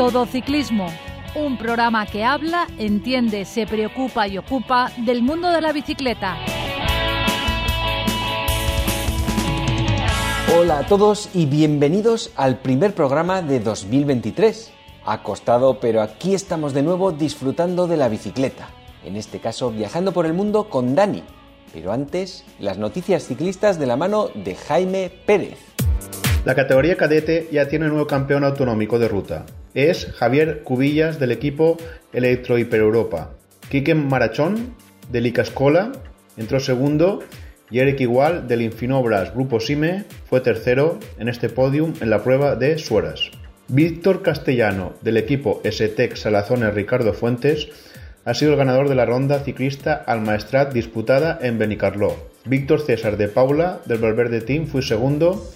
[0.00, 0.86] Todo Ciclismo,
[1.34, 6.38] un programa que habla, entiende, se preocupa y ocupa del mundo de la bicicleta.
[10.58, 14.72] Hola a todos y bienvenidos al primer programa de 2023.
[15.04, 18.70] Acostado, pero aquí estamos de nuevo disfrutando de la bicicleta.
[19.04, 21.24] En este caso, viajando por el mundo con Dani.
[21.74, 25.58] Pero antes, las noticias ciclistas de la mano de Jaime Pérez.
[26.46, 29.44] La categoría cadete ya tiene nuevo campeón autonómico de ruta.
[29.74, 31.76] Es Javier Cubillas del equipo
[32.12, 33.30] Electro Hiper Europa.
[33.68, 34.74] Quique Marachón
[35.12, 35.92] del Icascola
[36.36, 37.20] entró segundo
[37.70, 42.56] y Eric Igual del Infinobras Grupo Sime fue tercero en este podium en la prueba
[42.56, 43.30] de Sueras.
[43.68, 47.68] Víctor Castellano del equipo STEC Salazones Ricardo Fuentes
[48.24, 52.16] ha sido el ganador de la ronda ciclista al Maestrat disputada en Benicarló.
[52.44, 55.48] Víctor César de Paula del Valverde Team fue segundo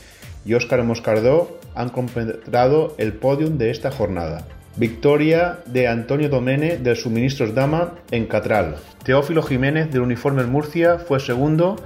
[0.45, 4.47] y Óscar Moscardó han completado el podium de esta jornada.
[4.77, 8.77] Victoria de Antonio Domene del Suministros Dama en Catral.
[9.05, 11.77] Teófilo Jiménez del Uniformes Murcia fue segundo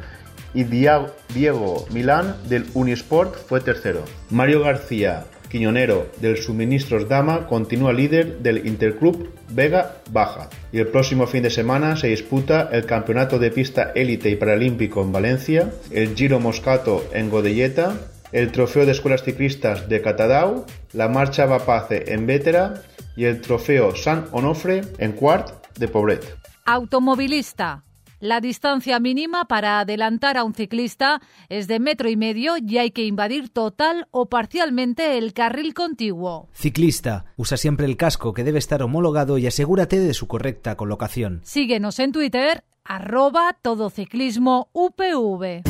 [0.55, 4.05] y Diego Milán del Unisport fue tercero.
[4.31, 10.51] Mario García Quiñonero del Suministros Dama continúa líder del Interclub Vega Baja.
[10.73, 15.03] Y el próximo fin de semana se disputa el Campeonato de Pista Élite y Paralímpico
[15.03, 17.95] en Valencia, el Giro Moscato en Godelleta,
[18.33, 22.83] el Trofeo de Escuelas Ciclistas de Catadau, la Marcha Vapace en Vétera
[23.17, 26.37] y el Trofeo San Onofre en Cuart de Poblet.
[26.65, 27.85] Automovilista.
[28.21, 32.91] La distancia mínima para adelantar a un ciclista es de metro y medio y hay
[32.91, 36.49] que invadir total o parcialmente el carril contiguo.
[36.53, 41.41] Ciclista, usa siempre el casco que debe estar homologado y asegúrate de su correcta colocación.
[41.45, 45.63] Síguenos en Twitter, arroba todociclismo UPV.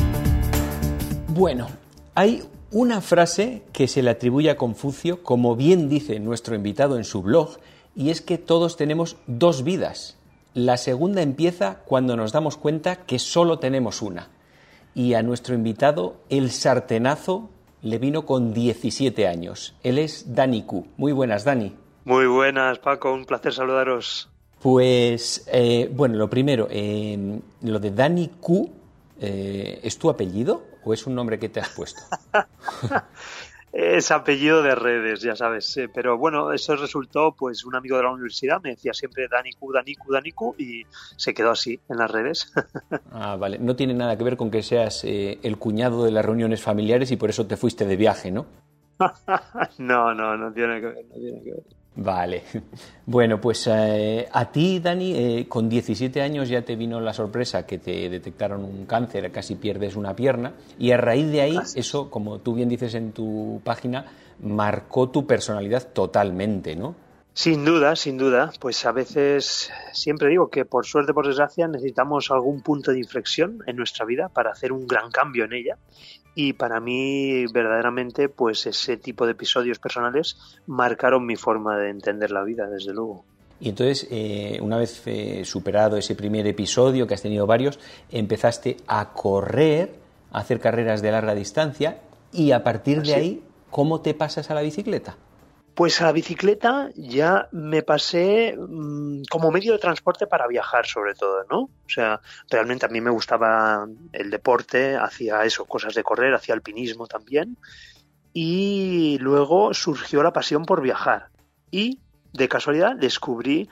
[1.27, 1.67] Bueno,
[2.15, 7.03] hay una frase que se le atribuye a Confucio, como bien dice nuestro invitado en
[7.03, 7.57] su blog,
[7.95, 10.17] y es que todos tenemos dos vidas.
[10.53, 14.29] La segunda empieza cuando nos damos cuenta que solo tenemos una.
[14.95, 17.49] Y a nuestro invitado, el sartenazo,
[17.81, 19.75] le vino con 17 años.
[19.83, 20.87] Él es Dani Q.
[20.97, 21.73] Muy buenas, Dani.
[22.05, 23.13] Muy buenas, Paco.
[23.13, 24.29] Un placer saludaros.
[24.61, 28.69] Pues, eh, bueno, lo primero, eh, lo de Dani Q,
[29.21, 32.01] eh, ¿es tu apellido o es un nombre que te has puesto?
[33.71, 35.77] es apellido de redes, ya sabes.
[35.77, 39.71] Eh, pero bueno, eso resultó, pues un amigo de la universidad me decía siempre Daniku,
[39.71, 40.83] Daniku, Daniku y
[41.15, 42.51] se quedó así en las redes.
[43.11, 43.59] ah, vale.
[43.59, 47.11] No tiene nada que ver con que seas eh, el cuñado de las reuniones familiares
[47.11, 48.45] y por eso te fuiste de viaje, ¿no?
[49.77, 51.78] no, no, no tiene que ver, no tiene que ver.
[51.99, 52.43] Vale.
[53.05, 57.65] Bueno, pues eh, a ti, Dani, eh, con 17 años ya te vino la sorpresa
[57.65, 62.11] que te detectaron un cáncer, casi pierdes una pierna, y a raíz de ahí, eso,
[62.11, 64.05] como tú bien dices en tu página,
[64.43, 66.93] marcó tu personalidad totalmente, ¿no?
[67.41, 68.51] Sin duda, sin duda.
[68.59, 73.59] Pues a veces siempre digo que por suerte, por desgracia, necesitamos algún punto de inflexión
[73.65, 75.77] en nuestra vida para hacer un gran cambio en ella
[76.35, 80.35] y para mí verdaderamente pues ese tipo de episodios personales
[80.67, 83.23] marcaron mi forma de entender la vida, desde luego.
[83.61, 87.79] Y entonces, eh, una vez eh, superado ese primer episodio, que has tenido varios,
[88.11, 89.93] empezaste a correr,
[90.33, 92.01] a hacer carreras de larga distancia
[92.33, 95.15] y a partir de ahí, ¿cómo te pasas a la bicicleta?
[95.75, 101.13] Pues a la bicicleta ya me pasé mmm, como medio de transporte para viajar, sobre
[101.13, 101.59] todo, ¿no?
[101.61, 102.19] O sea,
[102.49, 107.57] realmente a mí me gustaba el deporte, hacía eso, cosas de correr, hacía alpinismo también.
[108.33, 111.29] Y luego surgió la pasión por viajar.
[111.71, 111.99] Y
[112.33, 113.69] de casualidad descubrí,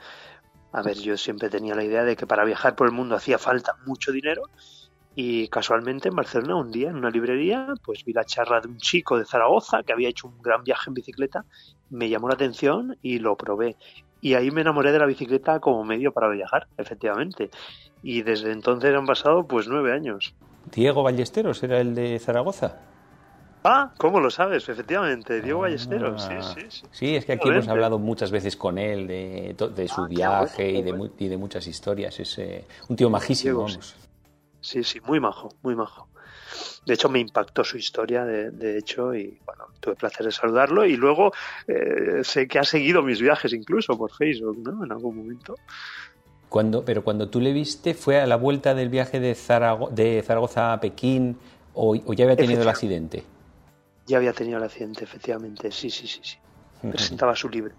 [0.72, 3.38] a ver, yo siempre tenía la idea de que para viajar por el mundo hacía
[3.38, 4.42] falta mucho dinero
[5.14, 8.78] y casualmente en Barcelona un día en una librería pues vi la charla de un
[8.78, 11.44] chico de Zaragoza que había hecho un gran viaje en bicicleta,
[11.90, 13.76] me llamó la atención y lo probé.
[14.20, 17.50] Y ahí me enamoré de la bicicleta como medio para viajar, efectivamente.
[18.02, 20.34] Y desde entonces han pasado pues nueve años.
[20.72, 22.78] Diego Ballesteros era el de Zaragoza.
[23.64, 24.68] Ah, ¿cómo lo sabes?
[24.68, 26.82] Efectivamente, Diego Ballesteros, sí, sí, sí.
[26.90, 30.70] Sí, es que aquí hemos hablado muchas veces con él de, de su ah, viaje
[30.70, 32.18] y, de, y, de, muchas historias.
[32.20, 34.07] Es eh, un tío majísimo, Diego, vamos.
[34.68, 36.08] Sí, sí, muy majo, muy majo.
[36.84, 40.84] De hecho, me impactó su historia, de, de hecho, y bueno, tuve placer de saludarlo.
[40.84, 41.32] Y luego
[41.66, 44.84] eh, sé que ha seguido mis viajes incluso por Facebook, ¿no?
[44.84, 45.54] En algún momento.
[46.50, 50.22] Cuando, pero cuando tú le viste, ¿fue a la vuelta del viaje de, Zarago de
[50.22, 51.38] Zaragoza a Pekín
[51.72, 53.24] o, o ya había tenido el accidente?
[54.06, 56.20] Ya había tenido el accidente, efectivamente, sí, sí, sí.
[56.22, 56.36] sí.
[56.90, 57.72] Presentaba su libro.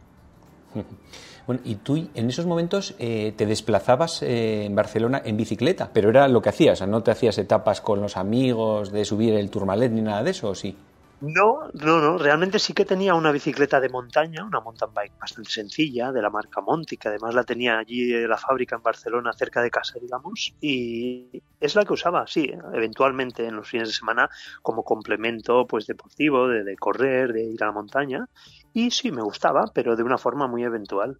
[1.49, 6.11] Bueno, y tú en esos momentos eh, te desplazabas eh, en Barcelona en bicicleta, pero
[6.11, 9.91] era lo que hacías, no te hacías etapas con los amigos de subir el Tourmalet
[9.91, 10.77] ni nada de eso, ¿o sí?
[11.21, 12.19] No, no, no.
[12.19, 16.29] Realmente sí que tenía una bicicleta de montaña, una mountain bike bastante sencilla, de la
[16.29, 19.97] marca Monti, que además la tenía allí en la fábrica en Barcelona, cerca de casa,
[19.99, 20.53] digamos.
[20.61, 24.29] Y es la que usaba, sí, eventualmente en los fines de semana
[24.61, 28.27] como complemento pues deportivo, de, de correr, de ir a la montaña.
[28.71, 31.17] Y sí, me gustaba, pero de una forma muy eventual.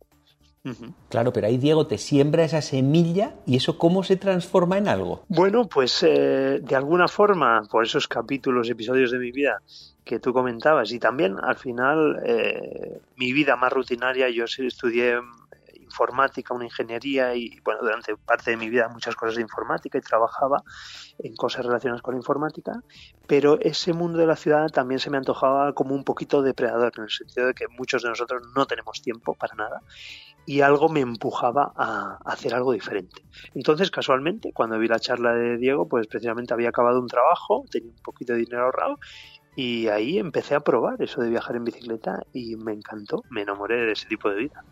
[1.09, 5.23] Claro, pero ahí Diego te siembra esa semilla y eso cómo se transforma en algo.
[5.27, 9.61] Bueno, pues eh, de alguna forma, por esos capítulos, episodios de mi vida
[10.03, 15.19] que tú comentabas y también al final eh, mi vida más rutinaria, yo estudié
[15.89, 20.01] informática, una ingeniería y bueno, durante parte de mi vida muchas cosas de informática y
[20.01, 20.63] trabajaba
[21.17, 22.73] en cosas relacionadas con la informática,
[23.27, 27.03] pero ese mundo de la ciudad también se me antojaba como un poquito depredador en
[27.03, 29.81] el sentido de que muchos de nosotros no tenemos tiempo para nada
[30.49, 33.21] y algo me empujaba a hacer algo diferente.
[33.53, 37.91] Entonces, casualmente, cuando vi la charla de Diego, pues precisamente había acabado un trabajo, tenía
[37.91, 38.97] un poquito de dinero ahorrado
[39.55, 43.85] y ahí empecé a probar eso de viajar en bicicleta y me encantó, me enamoré
[43.85, 44.63] de ese tipo de vida.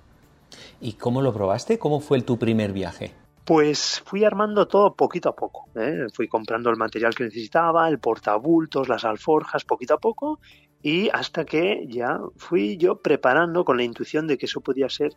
[0.82, 1.78] ¿Y cómo lo probaste?
[1.78, 3.14] ¿Cómo fue tu primer viaje?
[3.46, 5.70] Pues fui armando todo poquito a poco.
[5.76, 6.08] ¿eh?
[6.12, 10.40] Fui comprando el material que necesitaba, el portabultos, las alforjas, poquito a poco,
[10.82, 15.14] y hasta que ya fui yo preparando con la intuición de que eso podía ser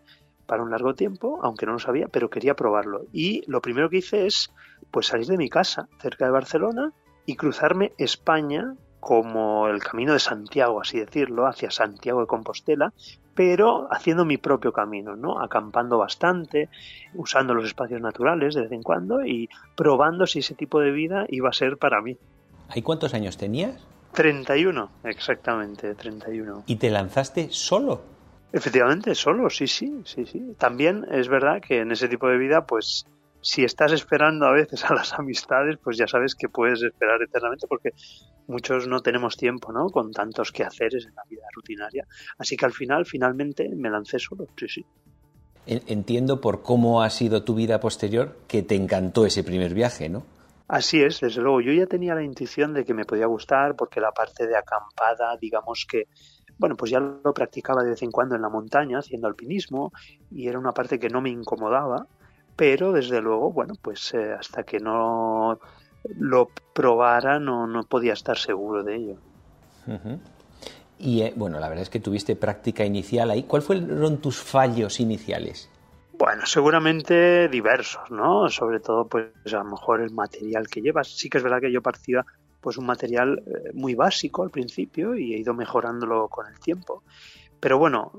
[0.50, 3.02] para un largo tiempo, aunque no lo sabía, pero quería probarlo.
[3.12, 4.52] Y lo primero que hice es
[4.90, 6.92] pues salir de mi casa, cerca de Barcelona,
[7.24, 12.92] y cruzarme España como el camino de Santiago, así decirlo, hacia Santiago de Compostela,
[13.32, 15.40] pero haciendo mi propio camino, ¿no?
[15.40, 16.68] Acampando bastante,
[17.14, 21.26] usando los espacios naturales de vez en cuando y probando si ese tipo de vida
[21.28, 22.18] iba a ser para mí.
[22.70, 23.86] ¿Hay cuántos años tenías?
[24.14, 26.64] 31, exactamente, 31.
[26.66, 28.18] ¿Y te lanzaste solo?
[28.52, 30.54] Efectivamente, solo, sí, sí, sí, sí.
[30.58, 33.06] También es verdad que en ese tipo de vida, pues
[33.40, 37.66] si estás esperando a veces a las amistades, pues ya sabes que puedes esperar eternamente
[37.68, 37.90] porque
[38.46, 39.88] muchos no tenemos tiempo, ¿no?
[39.88, 42.06] Con tantos quehaceres en la vida rutinaria.
[42.38, 44.86] Así que al final, finalmente, me lancé solo, sí, sí.
[45.66, 50.24] Entiendo por cómo ha sido tu vida posterior que te encantó ese primer viaje, ¿no?
[50.66, 51.60] Así es, desde luego.
[51.60, 55.36] Yo ya tenía la intuición de que me podía gustar porque la parte de acampada,
[55.36, 56.04] digamos que,
[56.60, 59.92] bueno, pues ya lo practicaba de vez en cuando en la montaña, haciendo alpinismo,
[60.30, 62.06] y era una parte que no me incomodaba
[62.60, 65.58] pero desde luego, bueno, pues eh, hasta que no
[66.18, 69.16] lo probara no, no podía estar seguro de ello.
[70.98, 73.44] Y eh, bueno, la verdad es que tuviste práctica inicial ahí.
[73.44, 75.70] ¿Cuáles fueron tus fallos iniciales?
[76.18, 78.50] Bueno, seguramente diversos, ¿no?
[78.50, 81.08] Sobre todo, pues a lo mejor el material que llevas.
[81.08, 82.26] Sí que es verdad que yo partía
[82.60, 87.02] pues un material eh, muy básico al principio y he ido mejorándolo con el tiempo.
[87.58, 88.12] Pero bueno,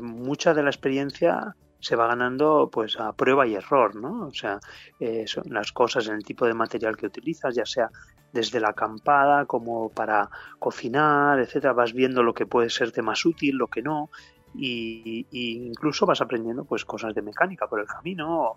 [0.00, 4.28] mucha de la experiencia se va ganando pues a prueba y error, ¿no?
[4.28, 4.60] O sea,
[5.00, 7.90] eh, son las cosas en el tipo de material que utilizas, ya sea
[8.32, 10.30] desde la acampada como para
[10.60, 14.10] cocinar, etcétera, vas viendo lo que puede serte más útil, lo que no,
[14.54, 15.26] y,
[15.66, 18.56] incluso vas aprendiendo pues cosas de mecánica por el camino,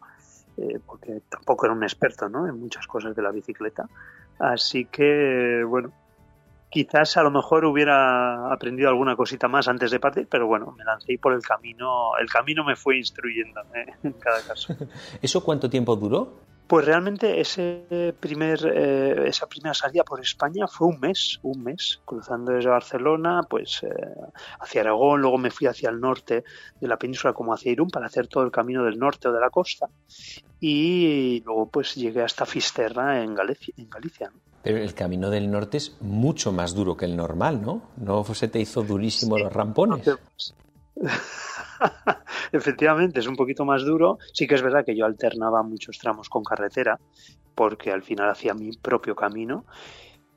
[0.57, 2.47] eh, porque tampoco era un experto, ¿no?
[2.47, 3.87] En muchas cosas de la bicicleta,
[4.39, 5.91] así que bueno,
[6.69, 10.83] quizás a lo mejor hubiera aprendido alguna cosita más antes de partir, pero bueno, me
[10.83, 13.93] lancé por el camino, el camino me fue instruyendo ¿eh?
[14.03, 14.75] en cada caso.
[15.21, 16.33] ¿Eso cuánto tiempo duró?
[16.67, 22.01] Pues realmente ese primer, eh, esa primera salida por España fue un mes, un mes,
[22.05, 23.89] cruzando desde Barcelona, pues eh,
[24.59, 26.43] hacia Aragón, luego me fui hacia el norte
[26.79, 29.39] de la península como hacia Irún para hacer todo el camino del norte o de
[29.39, 29.87] la costa
[30.59, 33.73] y luego pues llegué hasta Fisterra en Galicia.
[33.77, 34.31] En Galicia
[34.65, 37.83] pero el camino del norte es mucho más duro que el normal, ¿no?
[37.97, 40.09] ¿No se te hizo durísimo los rampones?
[42.51, 44.17] Efectivamente, es un poquito más duro.
[44.33, 46.99] Sí que es verdad que yo alternaba muchos tramos con carretera,
[47.53, 49.65] porque al final hacía mi propio camino.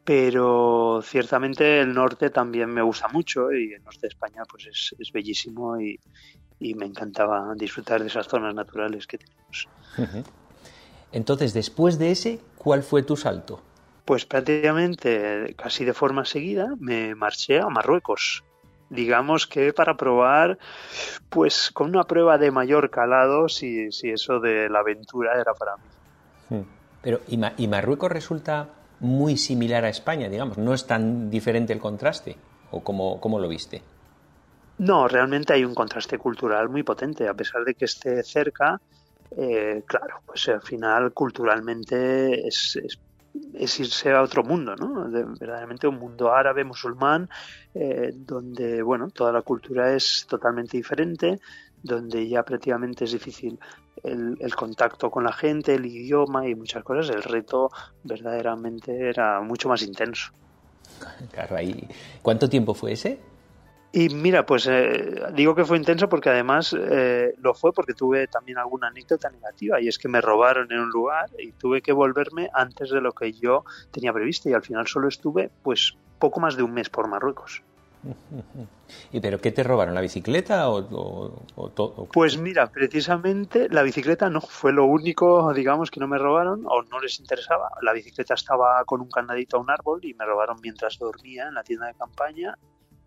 [0.05, 4.67] Pero ciertamente el norte también me gusta mucho y el norte de España pues
[4.99, 6.01] es, bellísimo y,
[6.75, 9.69] me encantaba disfrutar de esas zonas naturales que tenemos.
[11.13, 13.63] Entonces, después de ese, ¿cuál fue tu salto?
[14.09, 18.43] pues prácticamente casi de forma seguida me marché a Marruecos.
[18.91, 20.59] Digamos que para probar,
[21.29, 25.77] pues con una prueba de mayor calado, si, si eso de la aventura era para
[25.77, 26.65] mí.
[27.03, 28.69] Pero, ¿y, Marruecos resulta
[29.01, 30.59] muy similar a España, digamos?
[30.59, 32.37] ¿No es tan diferente el contraste?
[32.71, 33.83] ¿O cómo, cómo lo viste?
[34.79, 38.81] No, realmente hay un contraste cultural muy potente, a pesar de que esté cerca.
[39.37, 42.99] Eh, claro, pues al final culturalmente es, es
[43.55, 45.11] es irse a otro mundo, ¿no?
[45.39, 47.29] verdaderamente un mundo árabe, musulmán,
[47.75, 51.39] eh, donde, bueno, toda la cultura es totalmente diferente,
[51.83, 53.59] donde ya prácticamente es difícil
[54.03, 57.15] el, contacto con la gente, el idioma y muchas cosas.
[57.15, 57.71] El reto
[58.05, 60.33] verdaderamente era mucho más intenso.
[61.33, 61.57] Claro.
[62.23, 63.21] ¿Cuánto tiempo fue ese?
[63.91, 68.27] Y mira, pues eh, digo que fue intenso porque además eh, lo fue porque tuve
[68.27, 71.93] también alguna anécdota negativa y es que me robaron en un lugar y tuve que
[71.93, 76.39] volverme antes de lo que yo tenía previsto y al final solo estuve pues poco
[76.39, 77.63] más de un mes por Marruecos.
[79.13, 79.95] ¿Y pero qué te robaron?
[79.95, 80.83] ¿La bicicleta o,
[81.75, 82.09] todo?
[82.13, 86.83] Pues mira, precisamente la bicicleta no fue lo único, digamos, que no me robaron o
[86.83, 87.71] no les interesaba.
[87.81, 91.55] La bicicleta estaba con un candadito a un árbol y me robaron mientras dormía en
[91.55, 92.57] la tienda de campaña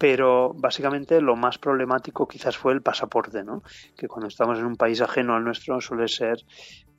[0.02, 3.62] pero básicamente lo más problemático quizás fue el pasaporte, ¿no?
[3.96, 6.44] Que cuando estamos en un país ajeno al nuestro suele ser,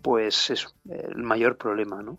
[0.00, 2.16] pues eso, el mayor problema, ¿no?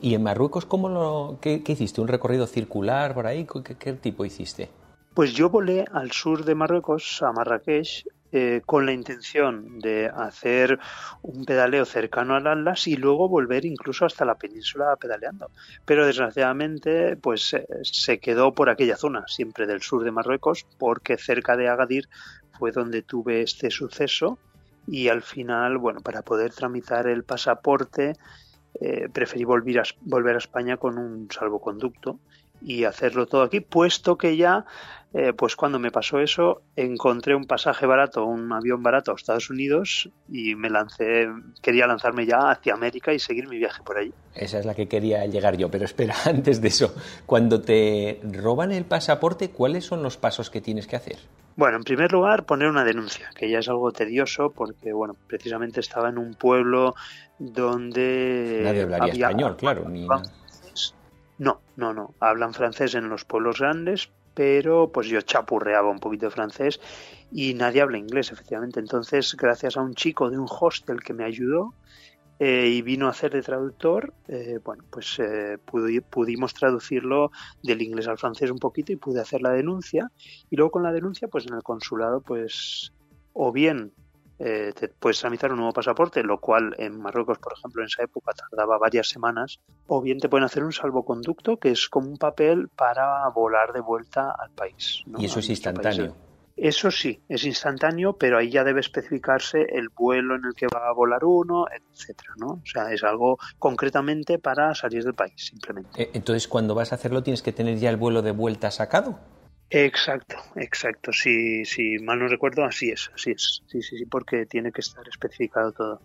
[0.00, 2.00] ¿Y en Marruecos cómo lo, qué, hiciste?
[2.00, 3.46] ¿Un recorrido circular por ahí?
[3.78, 4.70] ¿Qué, tipo hiciste?
[5.12, 10.78] Pues yo volé al sur de Marruecos, a Marrakech, eh, con la intención de hacer
[11.22, 15.50] un pedaleo cercano al Atlas y luego volver incluso hasta la península pedaleando.
[15.86, 21.16] Pero desgraciadamente, pues eh, se quedó por aquella zona, siempre del sur de Marruecos, porque
[21.16, 22.08] cerca de Agadir
[22.58, 24.38] fue donde tuve este suceso
[24.86, 28.14] y al final, bueno, para poder tramitar el pasaporte
[28.80, 32.20] eh, preferí volver a, volver a España con un salvoconducto
[32.60, 34.64] y hacerlo todo aquí, puesto que ya,
[35.14, 39.48] eh, pues cuando me pasó eso, encontré un pasaje barato, un avión barato a Estados
[39.50, 41.28] Unidos y me lancé,
[41.62, 44.12] quería lanzarme ya hacia América y seguir mi viaje por allí.
[44.34, 46.94] Esa es la que quería llegar yo, pero espera, antes de eso,
[47.26, 51.16] cuando te roban el pasaporte, ¿cuáles son los pasos que tienes que hacer?
[51.56, 55.80] Bueno, en primer lugar, poner una denuncia, que ya es algo tedioso porque, bueno, precisamente
[55.80, 56.94] estaba en un pueblo
[57.38, 58.60] donde...
[58.62, 59.88] Nadie hablaría español, claro.
[59.88, 60.06] Ni...
[61.38, 62.14] No, no, no.
[62.20, 66.80] Hablan francés en los pueblos grandes, pero pues yo chapurreaba un poquito de francés
[67.30, 68.80] y nadie habla inglés, efectivamente.
[68.80, 71.74] Entonces, gracias a un chico de un hostel que me ayudó,
[72.40, 77.32] eh, y vino a hacer de traductor, eh, bueno, pues eh, pudimos traducirlo
[77.64, 80.12] del inglés al francés un poquito y pude hacer la denuncia.
[80.48, 82.92] Y luego con la denuncia, pues en el consulado, pues
[83.32, 83.92] o bien
[84.38, 88.32] te puedes tramitar un nuevo pasaporte, lo cual en Marruecos, por ejemplo, en esa época
[88.32, 92.68] tardaba varias semanas, o bien te pueden hacer un salvoconducto, que es como un papel
[92.68, 95.02] para volar de vuelta al país.
[95.18, 96.14] Y eso es instantáneo.
[96.58, 100.88] Eso sí, es instantáneo, pero ahí ya debe especificarse el vuelo en el que va
[100.88, 102.46] a volar uno, etcétera, ¿no?
[102.46, 106.02] O sea, es algo concretamente para salir del país, simplemente.
[106.02, 109.20] Eh, entonces, cuando vas a hacerlo, tienes que tener ya el vuelo de vuelta sacado.
[109.70, 111.12] Exacto, exacto.
[111.12, 113.62] Si, si mal no recuerdo, así es, así es.
[113.66, 116.00] Sí, sí, sí, porque tiene que estar especificado todo.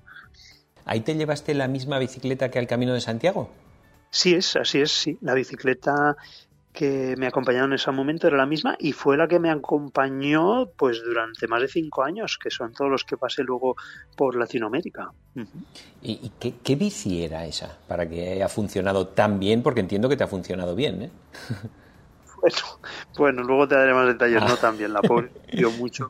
[0.85, 3.49] ¿Ahí te llevaste la misma bicicleta que al Camino de Santiago?
[4.09, 5.17] Sí es, así es, sí.
[5.21, 6.17] La bicicleta
[6.73, 10.71] que me acompañaron en ese momento era la misma y fue la que me acompañó
[10.75, 13.75] pues durante más de cinco años, que son todos los que pasé luego
[14.17, 15.11] por Latinoamérica.
[16.01, 19.61] ¿Y, qué, bici era esa para que haya funcionado tan bien?
[19.61, 21.11] Porque entiendo que te ha funcionado bien, ¿eh?
[22.43, 22.57] Bueno,
[23.17, 26.09] bueno luego te daré más detalles, no tan bien, la pobre dio mucho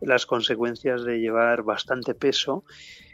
[0.00, 2.64] las consecuencias de llevar bastante peso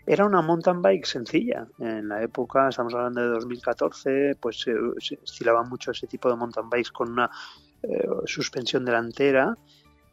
[0.07, 1.67] era una mountain bike sencilla.
[1.79, 4.75] En la época, estamos hablando de 2014, pues se,
[5.23, 7.31] estilaba mucho ese tipo de mountain bikes con una
[7.83, 9.57] eh, suspensión delantera,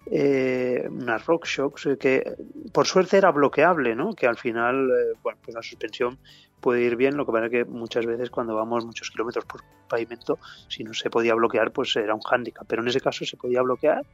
[0.06, 2.36] eh, unas RockShox, eh, que
[2.72, 4.13] por suerte era bloqueable, ¿no?
[4.13, 6.20] Que al final, eh, bueno, pues la suspensión
[6.59, 9.61] puede ir bien, lo que pasa es que muchas veces cuando vamos muchos kilómetros por
[9.87, 13.37] pavimento, si no se podía bloquear, pues era un hándicap, pero en ese caso se
[13.37, 14.05] podía bloquear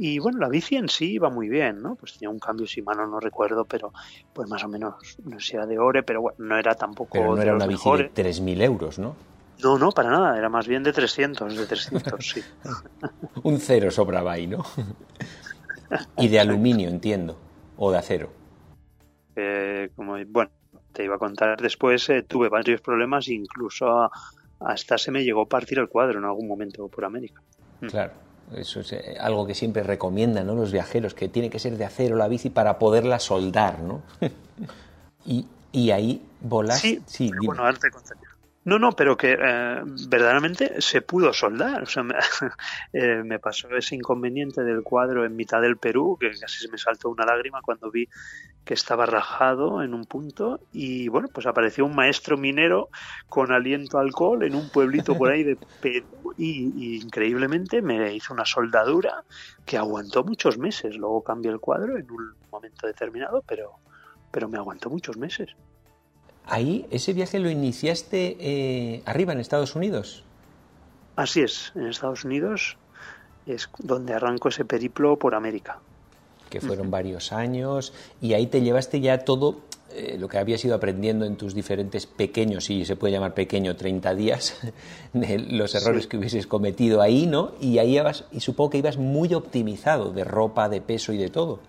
[0.00, 1.96] y bueno, la bici en sí iba muy bien, ¿no?
[1.96, 3.92] Pues tenía un cambio, si mano no recuerdo, pero
[4.32, 7.34] pues más o menos, no sé, era de Ore, pero bueno, no era tampoco pero
[7.34, 9.16] no era una bici de 3.000 euros, ¿no?
[9.60, 12.40] No, no, para nada, era más bien de 300, de 300, sí.
[13.42, 14.64] un cero sobraba ahí, ¿no?
[16.16, 17.36] y de aluminio, entiendo,
[17.76, 18.30] o de acero.
[19.34, 20.50] Eh, como, bueno,
[20.92, 24.10] te iba a contar después, eh, tuve varios problemas, incluso
[24.60, 27.42] hasta se me llegó a partir el cuadro en algún momento por América.
[27.80, 28.12] Claro.
[28.54, 30.54] Eso es eh, algo que siempre recomiendan ¿no?
[30.54, 34.02] los viajeros, que tiene que ser de acero la bici para poderla soldar, ¿no?
[35.26, 36.80] y, y, ahí volas.
[36.80, 37.88] Sí, sí bueno, arte
[38.68, 41.84] no, no, pero que eh, verdaderamente se pudo soldar.
[41.84, 42.14] O sea, me,
[42.92, 46.76] eh, me, pasó ese inconveniente del cuadro en mitad del Perú, que casi se me
[46.76, 48.06] saltó una lágrima cuando vi
[48.66, 50.60] que estaba rajado en un punto.
[50.70, 52.90] Y bueno, pues apareció un maestro minero
[53.30, 56.34] con aliento a alcohol en un pueblito por ahí de Perú.
[56.36, 59.24] Y, y increíblemente me hizo una soldadura
[59.64, 60.94] que aguantó muchos meses.
[60.94, 63.76] Luego cambié el cuadro en un momento determinado, pero,
[64.30, 65.48] pero me aguantó muchos meses.
[66.48, 70.24] Ahí, ese viaje lo iniciaste eh, arriba en Estados Unidos.
[71.16, 72.76] Así es, en Estados Unidos
[73.46, 75.78] es donde arrancó ese periplo por América.
[76.50, 80.74] Que fueron varios años y ahí te llevaste ya todo eh, lo que habías ido
[80.74, 84.56] aprendiendo en tus diferentes pequeños, si se puede llamar pequeño, 30 días,
[85.12, 87.52] de los errores que hubieses cometido ahí, ¿no?
[87.60, 91.30] Y ahí ibas, y supongo que ibas muy optimizado de ropa, de peso y de
[91.30, 91.60] todo.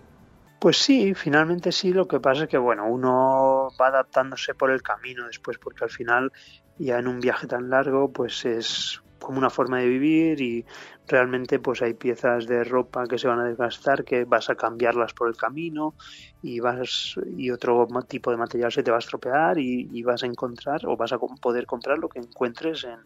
[0.60, 4.82] Pues sí, finalmente sí, lo que pasa es que bueno, uno va adaptándose por el
[4.82, 6.32] camino después, porque al final
[6.78, 10.66] ya en un viaje tan largo, pues es como una forma de vivir y
[11.06, 15.14] realmente pues hay piezas de ropa que se van a desgastar que vas a cambiarlas
[15.14, 15.94] por el camino
[16.42, 20.26] y vas y otro tipo de material se te va a estropear y, vas a
[20.26, 22.98] encontrar o vas a poder comprar lo que encuentres en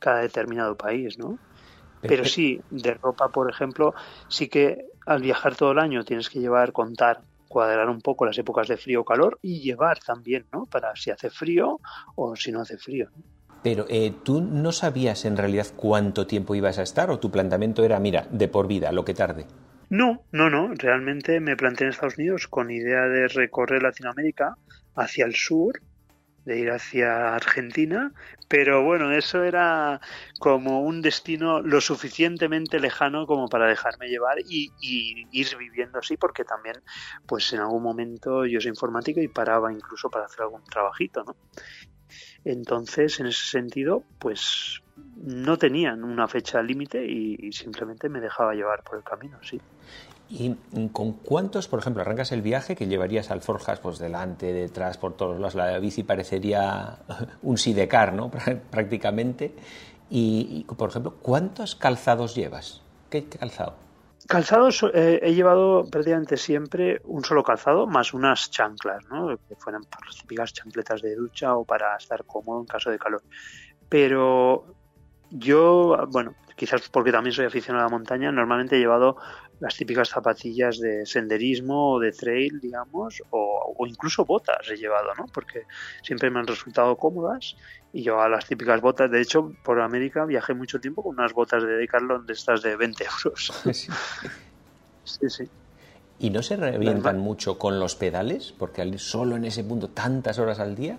[0.00, 1.38] cada determinado país, ¿no?
[2.06, 3.94] Pero sí, de ropa, por ejemplo,
[4.28, 8.38] sí que al viajar todo el año tienes que llevar, contar, cuadrar un poco las
[8.38, 10.66] épocas de frío o calor y llevar también, ¿no?
[10.66, 11.80] Para si hace frío
[12.14, 13.08] o si no hace frío.
[13.62, 17.84] Pero eh, tú no sabías en realidad cuánto tiempo ibas a estar o tu planteamiento
[17.84, 19.46] era, mira, de por vida, lo que tarde.
[19.88, 20.74] No, no, no.
[20.74, 24.56] Realmente me planteé en Estados Unidos con idea de recorrer Latinoamérica
[24.94, 25.80] hacia el sur,
[26.46, 28.12] de ir hacia Argentina,
[28.48, 30.00] pero bueno, eso era
[30.38, 36.16] como un destino lo suficientemente lejano como para dejarme llevar y, y, ir viviendo así,
[36.16, 36.76] porque también,
[37.26, 41.36] pues en algún momento yo soy informático y paraba incluso para hacer algún trabajito, ¿no?
[42.44, 44.80] Entonces, en ese sentido, pues
[45.16, 49.60] no tenían una fecha límite y, simplemente me dejaba llevar por el camino, sí.
[50.28, 50.56] ¿Y
[50.92, 55.16] con cuántos, por ejemplo, arrancas el viaje que llevarías al Forjas pues delante, detrás, por
[55.16, 55.54] todos lados?
[55.54, 56.98] La bici parecería
[57.42, 58.30] un sidecar, ¿no?
[58.70, 59.54] Prácticamente.
[60.10, 62.82] Y, por ejemplo, ¿cuántos calzados llevas?
[63.10, 63.74] ¿Qué calzado?
[64.28, 69.28] Calzados eh, he llevado prácticamente siempre un solo calzado más unas chanclas, ¿no?
[69.48, 72.98] que fueran pues, las típicas chancletas de ducha o para estar cómodo en caso de
[72.98, 73.22] calor.
[73.88, 74.64] Pero
[75.30, 79.16] yo, bueno, quizás porque también soy aficionado a la montaña, normalmente he llevado
[79.60, 85.26] las típicas zapatillas de senderismo o de trail, digamos, o, incluso botas he llevado, ¿no?
[85.32, 85.64] Porque
[86.02, 87.56] siempre me han resultado cómodas
[87.92, 91.32] y yo a las típicas botas, de hecho, por América viajé mucho tiempo con unas
[91.32, 93.52] botas de Decathlon de estas de 20 euros.
[95.06, 95.44] Sí, sí.
[96.18, 98.52] ¿Y no se revientan mucho con los pedales?
[98.58, 100.98] Porque al ir solo en ese punto tantas horas al día.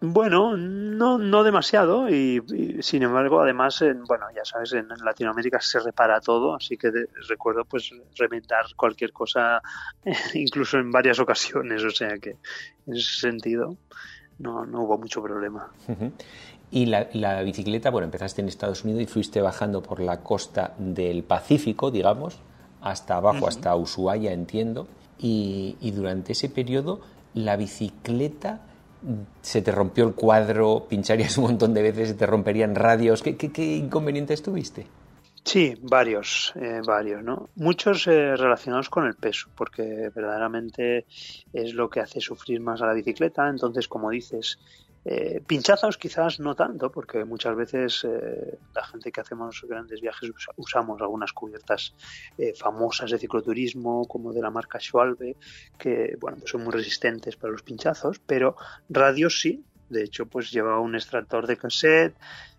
[0.00, 2.40] Bueno, no, no demasiado y,
[2.80, 6.92] sin embargo, además, en, bueno, ya sabes, en, Latinoamérica se repara todo, así que
[7.28, 9.60] recuerdo pues remendar cualquier cosa,
[10.34, 12.36] incluso en varias ocasiones, o sea que
[12.86, 13.76] en ese sentido
[14.38, 15.68] no, no hubo mucho problema.
[16.70, 20.74] Y la, la, bicicleta, bueno, empezaste en Estados Unidos y fuiste bajando por la costa
[20.78, 22.38] del Pacífico, digamos,
[22.80, 24.86] hasta abajo, hasta Ushuaia, entiendo,
[25.18, 27.00] y, y durante ese periodo
[27.34, 28.60] la bicicleta
[29.42, 33.22] se te rompió el cuadro, pincharías un montón de veces, se te romperían radios.
[33.22, 34.86] ¿Qué, inconvenientes tuviste?
[35.44, 37.48] Sí, varios, eh, varios, ¿no?
[37.54, 41.06] Muchos eh, relacionados con el peso, porque verdaderamente
[41.52, 43.48] es lo que hace sufrir más a la bicicleta.
[43.48, 44.58] Entonces, como dices,
[45.10, 50.30] eh, pinchazos quizás no tanto, porque muchas veces eh, la gente que hacemos grandes viajes
[50.56, 51.94] usamos algunas cubiertas
[52.36, 55.38] eh, famosas de cicloturismo, como de la marca Schwalbe,
[55.78, 58.56] que bueno, pues son muy resistentes para los pinchazos, pero
[58.90, 59.64] radios sí.
[59.88, 62.14] De hecho, pues llevaba un extractor de cassette,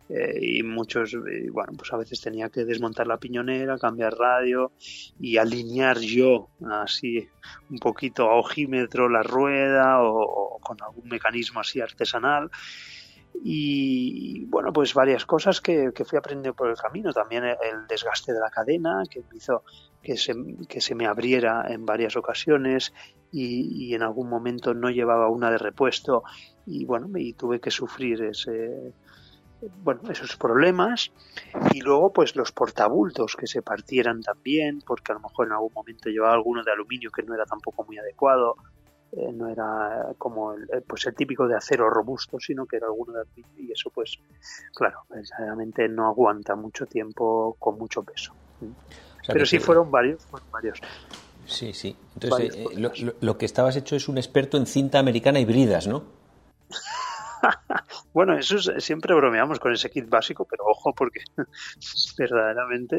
[0.09, 4.71] eh, y muchos, eh, bueno, pues a veces tenía que desmontar la piñonera, cambiar radio
[5.19, 7.27] y alinear yo así
[7.69, 12.49] un poquito a ojímetro la rueda o, con algún mecanismo así artesanal
[13.43, 17.13] y bueno, pues varias cosas que, fui aprendiendo por el camino.
[17.13, 19.63] También el desgaste de la cadena, que me hizo
[20.01, 20.33] que se,
[20.67, 22.93] que se me abriera en varias ocasiones
[23.31, 26.23] y, y, en algún momento no llevaba una de repuesto
[26.65, 28.93] y bueno, y tuve que sufrir ese,
[29.83, 31.11] bueno, esos problemas
[31.73, 35.73] y luego pues los portabultos que se partieran también porque a lo mejor en algún
[35.73, 38.55] momento llevaba alguno de aluminio que no era tampoco muy adecuado
[39.11, 42.87] eh, no era como el, eh, pues el típico de acero robusto sino que era
[42.87, 44.17] alguno de aluminio y eso pues
[44.73, 48.33] claro verdaderamente no aguanta mucho tiempo con mucho peso.
[49.27, 50.79] Pero sí fueron varios fueron varios.
[51.45, 51.95] Sí sí.
[52.13, 55.87] Entonces eh, lo, lo que estabas hecho es un experto en cinta americana y bridas
[55.87, 56.03] no
[58.13, 61.21] bueno, eso siempre bromeamos con ese kit básico, pero ojo porque
[62.17, 62.97] verdaderamente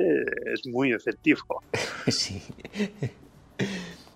[0.52, 1.62] es muy efectivo.
[2.06, 2.42] Sí.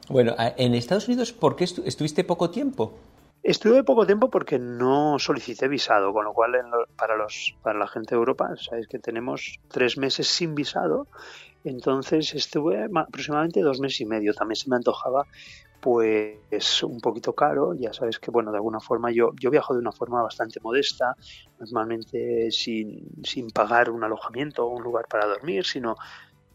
[0.09, 2.99] Bueno, en Estados Unidos, ¿por qué estuviste poco tiempo?
[3.43, 6.53] Estuve poco tiempo porque no solicité visado, con lo cual
[6.97, 11.09] para los para la gente de Europa, sabéis que tenemos tres meses sin visado,
[11.63, 14.33] entonces estuve aproximadamente dos meses y medio.
[14.33, 15.27] También se me antojaba
[15.85, 17.75] pues un poquito caro.
[17.75, 21.14] Ya sabes que, bueno, de alguna forma yo, yo viajo de una forma bastante modesta,
[21.59, 25.97] normalmente sin, sin pagar un alojamiento o un lugar para dormir, sino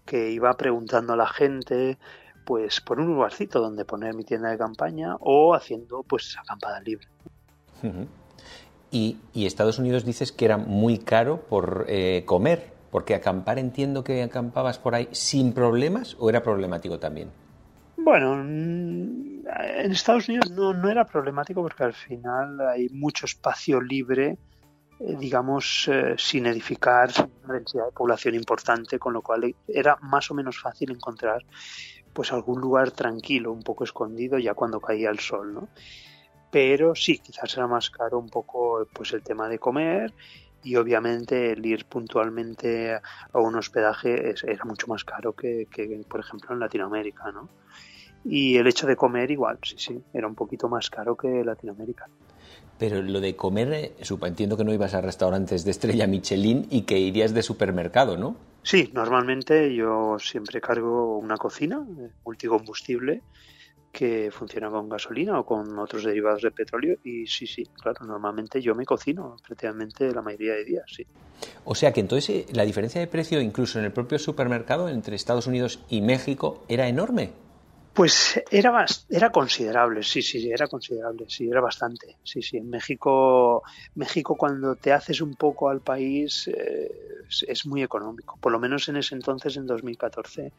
[0.03, 1.99] que iba preguntando a la gente
[2.43, 7.07] pues por un lugarcito donde poner mi tienda de campaña o haciendo pues acampada libre.
[8.89, 14.23] y, Estados Unidos dices que era muy caro por eh, comer, porque acampar entiendo que
[14.23, 17.29] acampabas por ahí sin problemas o era problemático también.
[18.09, 19.45] Bueno, mm,
[19.83, 24.35] en Estados Unidos no, no era problemático porque al final hay mucho espacio libre
[24.99, 27.11] eh, digamos, eh, sin edificar
[27.43, 31.45] una densidad de población importante, con lo cual era más o menos fácil encontrar
[32.11, 35.69] pues algún lugar tranquilo, un poco escondido ya cuando caía el sol, ¿no?
[36.49, 40.15] Pero sí, quizás era más caro un poco pues el tema de comer
[40.63, 46.21] y obviamente el ir puntualmente a un hospedaje era mucho más caro que, que, por
[46.21, 47.49] ejemplo en Latinoamérica, ¿no?
[48.25, 52.07] Y el hecho de comer igual, sí, sí, era un poquito más caro que Latinoamérica.
[52.77, 56.83] Pero lo de comer, eh, entiendo que no ibas a restaurantes de estrella Michelin y
[56.83, 58.35] que irías de supermercado, ¿no?
[58.63, 63.23] Sí, normalmente yo siempre cargo una cocina eh, multicombustible
[63.91, 68.61] que funciona con gasolina o con otros derivados de petróleo y sí, sí, claro, normalmente
[68.61, 71.05] yo me cocino prácticamente la mayoría de días, sí.
[71.65, 75.15] O sea que entonces eh, la diferencia de precio incluso en el propio supermercado entre
[75.15, 77.31] Estados Unidos y México era enorme.
[77.93, 82.17] Pues era, era considerable, sí, sí, era considerable, sí, era bastante.
[82.23, 83.63] Sí, sí, en México,
[83.95, 86.89] México cuando te haces un poco al país eh,
[87.47, 88.37] es, muy económico.
[88.39, 90.53] Por lo menos en ese entonces, en 2014,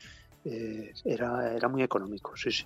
[0.44, 2.64] eh, era, era muy económico, sí, sí.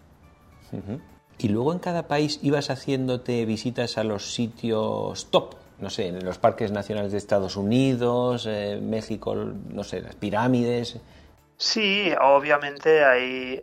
[1.39, 6.25] Y luego en cada país ibas haciéndote visitas a los sitios top, no sé, en
[6.25, 10.99] los parques nacionales de Estados Unidos, eh, México, no sé, las pirámides.
[11.57, 13.61] Sí, obviamente hay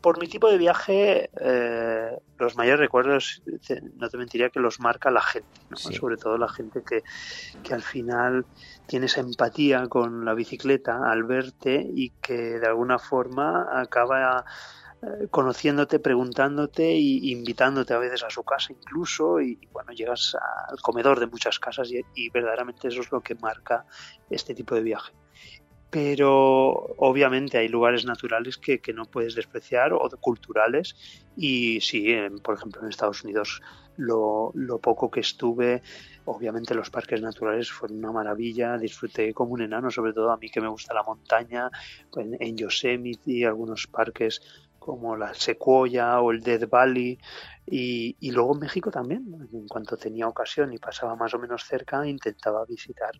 [0.00, 3.42] por mi tipo de viaje, eh, los mayores recuerdos,
[3.96, 7.02] no te mentiría que los marca la gente, sobre todo la gente que,
[7.62, 8.44] que al final
[8.86, 14.44] tiene esa empatía con la bicicleta al verte y que de alguna forma acaba
[15.02, 20.36] eh, conociéndote, preguntándote y invitándote a veces a su casa incluso y bueno, llegas
[20.68, 23.86] al comedor de muchas casas y verdaderamente eso es lo que marca
[24.28, 25.12] este tipo de viaje
[25.94, 30.96] pero obviamente hay lugares naturales que, no puedes despreciar o culturales.
[31.36, 33.62] Y sí, por ejemplo en Estados Unidos
[33.96, 34.52] lo,
[34.82, 35.84] poco que estuve,
[36.24, 40.50] obviamente los parques naturales fueron una maravilla, disfruté como un enano, sobre todo a mí
[40.50, 41.70] que me gusta la montaña,
[42.16, 44.40] en, en Yosemite, algunos parques
[44.80, 47.20] como la Sequoia o el Death Valley.
[47.66, 51.64] Y, y, luego en México también, en cuanto tenía ocasión y pasaba más o menos
[51.64, 53.12] cerca, intentaba visitar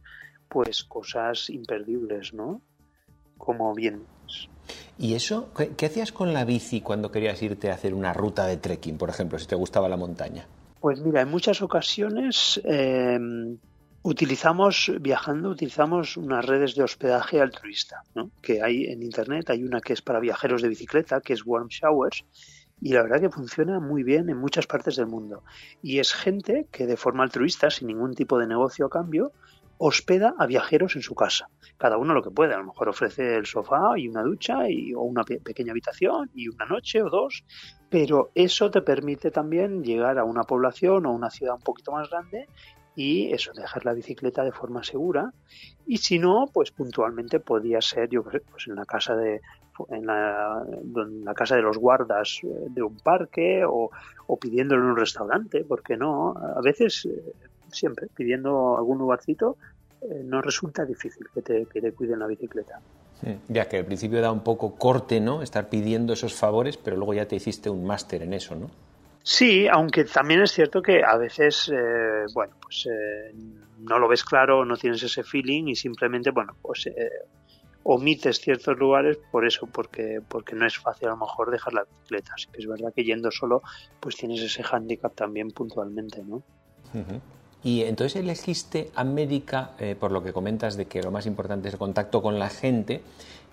[0.55, 2.63] pues cosas imperdibles, ¿no?
[3.37, 4.05] Como bien.
[4.97, 5.53] ¿Y eso?
[5.77, 9.11] ¿Qué, hacías con la bici cuando querías irte a hacer una ruta de trekking, por
[9.11, 10.47] ejemplo, si te gustaba la montaña?
[10.79, 13.59] Pues mira, en muchas ocasiones em,
[14.05, 18.31] utilizamos, viajando, utilizamos unas redes de hospedaje altruista, ¿no?
[18.41, 21.67] Que hay en Internet, hay una que es para viajeros de bicicleta, que es Warm
[21.67, 22.25] Showers,
[22.81, 25.43] y la verdad que funciona muy bien en muchas partes del mundo.
[25.83, 29.33] Y es gente que de forma altruista, sin ningún tipo de negocio a cambio,
[29.87, 31.51] hospeda a viajeros en su casa.
[31.77, 32.55] Cada uno lo que puede.
[32.55, 36.49] A lo mejor ofrece el sofá y una ducha y, o una pequeña habitación y
[36.49, 37.45] una noche o dos.
[37.91, 42.09] Pero eso te permite también llegar a una población o una ciudad un poquito más
[42.09, 42.49] grande
[42.97, 45.35] y eso, dejar la bicicleta de forma segura.
[45.87, 49.43] Y si no, pues puntualmente podría ser, yo pues en la casa de
[49.89, 53.91] en la, en la casa de los guardas eh, de un parque o,
[54.29, 56.33] o pidiéndolo en un restaurante, porque no?
[56.37, 57.33] A veces eh,
[57.75, 59.57] siempre, pidiendo algún lugarcito,
[60.01, 62.81] eh, no resulta difícil que te, que te cuiden la bicicleta.
[63.49, 65.43] ya que al principio da un poco corte, ¿no?
[65.43, 68.71] Estar pidiendo esos favores, pero luego ya te hiciste un máster en eso, ¿no?
[69.23, 73.35] Sí, aunque también es cierto que a veces, eh, bueno, pues eh,
[73.79, 76.87] no lo ves claro, no tienes ese feeling y simplemente, bueno, pues
[77.85, 81.85] omites ciertos lugares por eso, porque, porque no es fácil a lo mejor dejar la
[81.85, 82.33] bicicleta.
[82.35, 83.63] Así que es verdad que yendo solo,
[84.01, 86.43] pues tienes ese hándicap también puntualmente, ¿no?
[87.65, 91.75] Y entonces elegiste América, eh, por lo que comentas de que lo más importante es
[91.75, 93.01] el contacto con la gente,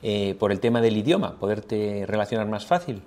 [0.04, 3.02] eh, por el tema del idioma, poderte relacionar más fácil.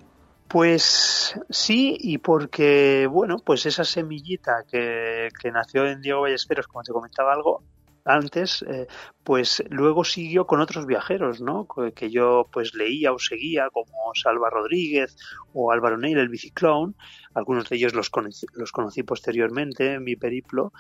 [0.49, 6.83] Pues sí, y porque, bueno, pues esa semillita que, que nació en Diego Ballesteros, como
[6.83, 7.63] te comentaba algo,
[8.05, 8.87] antes, eh,
[9.23, 11.67] pues luego siguió con otros viajeros, ¿no?
[11.95, 15.17] Que yo pues leía o seguía, como Salva Rodríguez
[15.53, 16.97] o Álvaro Neil, el biciclón.
[17.35, 20.73] Algunos de ellos los conocí, los conocí posteriormente en mi periplo.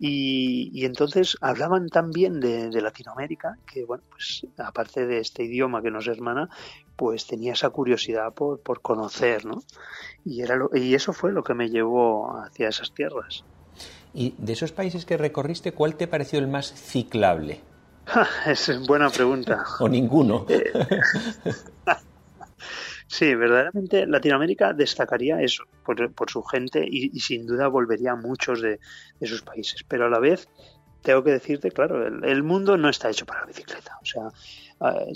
[0.00, 5.92] Y, entonces hablaban también de, de, Latinoamérica, que bueno, pues aparte de este idioma que
[5.92, 6.48] nos hermana,
[6.96, 9.62] pues tenía esa curiosidad por, por conocer, ¿no?
[10.24, 13.44] Y, era y eso fue lo que me llevó hacia esas tierras.
[14.14, 17.60] Y de esos países que recorriste, ¿cuál te pareció el más ciclable?
[18.46, 19.64] es buena pregunta.
[19.80, 20.46] o ninguno.
[20.48, 20.72] Eh,
[23.06, 28.80] Sí, verdaderamente Latinoamérica destacaría eso por, su gente y, sin duda volvería a muchos de,
[29.22, 29.84] sus países.
[29.86, 30.48] Pero a la vez
[31.02, 33.98] tengo que decirte, claro, el, mundo no está hecho para la bicicleta.
[34.02, 34.28] O sea,
[34.90, 35.12] eh,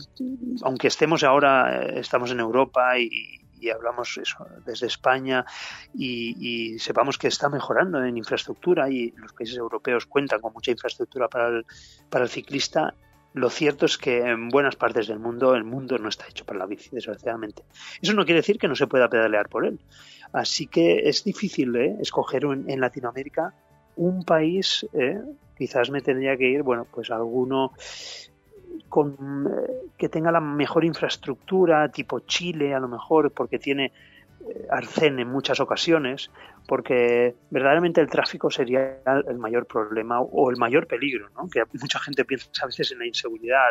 [0.62, 3.37] aunque estemos ahora, eh, estamos en Europa y,
[3.70, 5.44] hablamos eso desde España
[5.94, 11.28] y, sepamos que está mejorando en infraestructura y los países europeos cuentan con mucha infraestructura
[11.28, 11.66] para el,
[12.08, 12.94] para el ciclista,
[13.34, 16.58] lo cierto es que en buenas partes del mundo el mundo no está hecho para
[16.58, 17.62] la bici, desgraciadamente.
[18.00, 19.80] Eso no quiere decir que no se pueda pedalear por él.
[20.32, 21.96] Así que es difícil ¿eh?
[22.00, 23.54] escoger en Latinoamérica
[23.96, 25.20] un país, ¿eh?
[25.56, 27.72] quizás me tendría que ir, bueno, pues alguno
[28.88, 33.92] con, eh, que tenga la mejor infraestructura, tipo Chile a lo mejor, porque tiene
[34.70, 36.30] arcén en muchas ocasiones,
[36.66, 41.48] porque verdaderamente el tráfico sería el mayor problema o el mayor peligro, ¿no?
[41.48, 43.66] que mucha gente piensa a veces en la inseguridad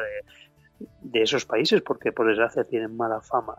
[1.02, 3.56] de, esos países, porque por desgracia tienen mala fama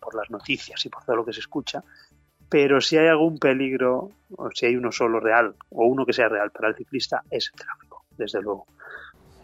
[0.00, 1.82] por las noticias y por todo lo que se escucha,
[2.48, 6.28] pero si hay algún peligro, o si hay uno solo real, o uno que sea
[6.28, 8.66] real para el ciclista, es el tráfico, desde luego.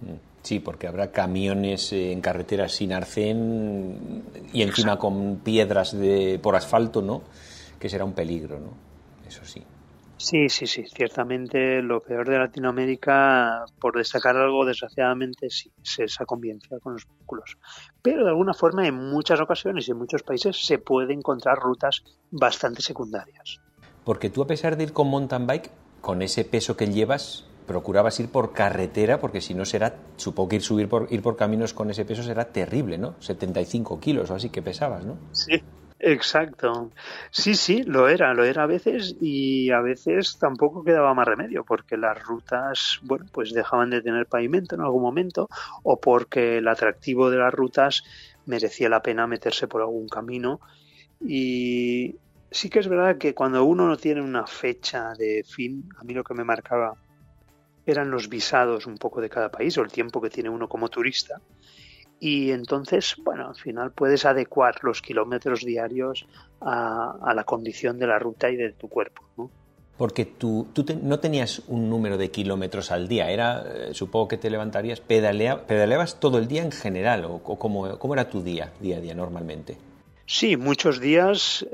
[0.00, 0.20] Sí,
[0.60, 7.22] porque habrá camiones en carreteras sin arcén y encima con piedras de, por asfalto, ¿no?
[7.78, 8.70] Que será un peligro, ¿no?
[9.26, 9.62] Eso sí.
[10.18, 10.84] Sí, sí, sí.
[10.86, 17.06] Ciertamente lo peor de Latinoamérica, por destacar algo, desgraciadamente, sí, es esa convivencia con los
[17.06, 17.58] vehículos.
[18.00, 22.02] Pero de alguna forma, en muchas ocasiones y en muchos países se puede encontrar rutas
[22.30, 23.60] bastante secundarias.
[24.04, 28.18] Porque tú, a pesar de ir con mountain bike, con ese peso que llevas, procurabas
[28.20, 31.74] ir por carretera, porque si no será, supongo que ir, subir por, ir por caminos
[31.74, 33.14] con ese peso será terrible, ¿no?
[33.20, 35.16] 75 kilos o así que pesabas, ¿no?
[35.32, 35.60] Sí,
[35.98, 36.90] exacto.
[37.30, 41.64] Sí, sí, lo era, lo era a veces y a veces tampoco quedaba más remedio,
[41.64, 45.48] porque las rutas, bueno, pues dejaban de tener pavimento en algún momento
[45.82, 48.02] o porque el atractivo de las rutas
[48.46, 50.60] merecía la pena meterse por algún camino
[51.20, 52.16] y
[52.50, 56.14] sí que es verdad que cuando uno no tiene una fecha de fin, a mí
[56.14, 56.94] lo que me marcaba
[57.86, 60.88] eran los visados un poco de cada país o el tiempo que tiene uno como
[60.88, 61.40] turista.
[62.18, 66.26] Y entonces, bueno, al final puedes adecuar los kilómetros diarios
[66.60, 69.22] a, la condición de la ruta y de tu cuerpo.
[69.36, 69.50] ¿no?
[69.98, 74.38] Porque tú, tú no tenías un número de kilómetros al día, era, eh, supongo que
[74.38, 78.42] te levantarías, pedalea, pedaleabas todo el día en general, o, o cómo, cómo, era tu
[78.42, 79.76] día, día a día normalmente.
[80.26, 81.66] Sí, muchos días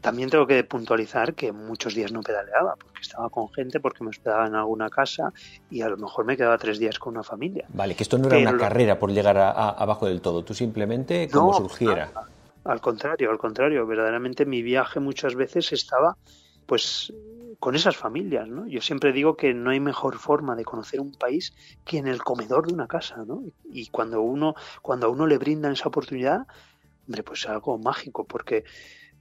[0.00, 4.10] también tengo que puntualizar que muchos días no pedaleaba, porque estaba con gente, porque me
[4.10, 5.32] hospedaba en alguna casa
[5.70, 7.66] y a lo mejor me quedaba tres días con una familia.
[7.68, 11.28] Vale, que esto no era una carrera por llegar a, abajo del todo, tú simplemente
[11.28, 12.10] como surgiera.
[12.64, 16.16] al contrario, al contrario, verdaderamente mi viaje muchas veces estaba
[16.66, 17.12] pues
[17.58, 18.66] con esas familias, ¿no?
[18.66, 21.52] Yo siempre digo que no hay mejor forma de conocer un país
[21.84, 23.42] que en el comedor de una casa, ¿no?
[23.70, 26.46] Y cuando uno cuando a uno le brindan esa oportunidad,
[27.06, 28.64] hombre, pues es algo mágico porque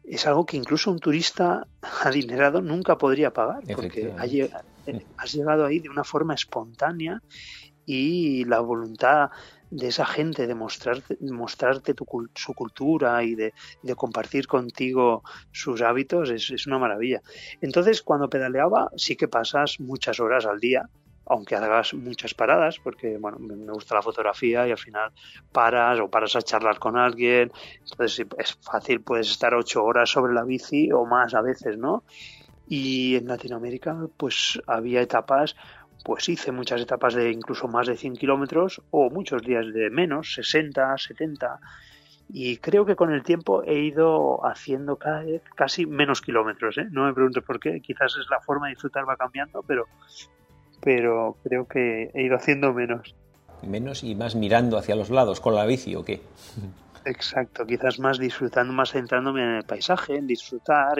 [0.04, 1.68] es algo que incluso un turista
[2.04, 4.14] adinerado nunca podría pagar, porque
[4.88, 7.22] eh, has llegado ahí de una forma espontánea
[7.86, 9.30] y la voluntad
[9.72, 11.94] de esa gente de mostrarte, mostrarte
[12.36, 13.54] su cultura y de,
[13.96, 17.22] compartir contigo sus hábitos es, es, una maravilla.
[17.62, 20.90] Entonces, cuando pedaleaba, sí que pasas muchas horas al día
[21.30, 25.12] aunque hagas muchas paradas, porque bueno, me gusta la fotografía y al final
[25.52, 27.52] paras o paras a charlar con alguien,
[27.88, 32.04] entonces es fácil, puedes estar ocho horas sobre la bici o más a veces, ¿no?
[32.68, 35.56] Y en Latinoamérica, pues había etapas,
[36.04, 40.34] pues hice muchas etapas de incluso más de 100 kilómetros o muchos días de menos,
[40.34, 41.60] 60, 70.
[42.32, 46.78] Y creo que con el tiempo he ido haciendo cada vez casi menos kilómetros.
[46.78, 46.88] ¿eh?
[46.92, 49.88] No me pregunto por qué, quizás es la forma de disfrutar va cambiando, pero
[50.82, 53.15] pero creo que he ido haciendo menos.
[53.62, 56.22] Menos y más mirando hacia los lados con la bici o qué?
[57.06, 61.00] Exacto, quizás más disfrutando, más centrándome en el paisaje, en disfrutar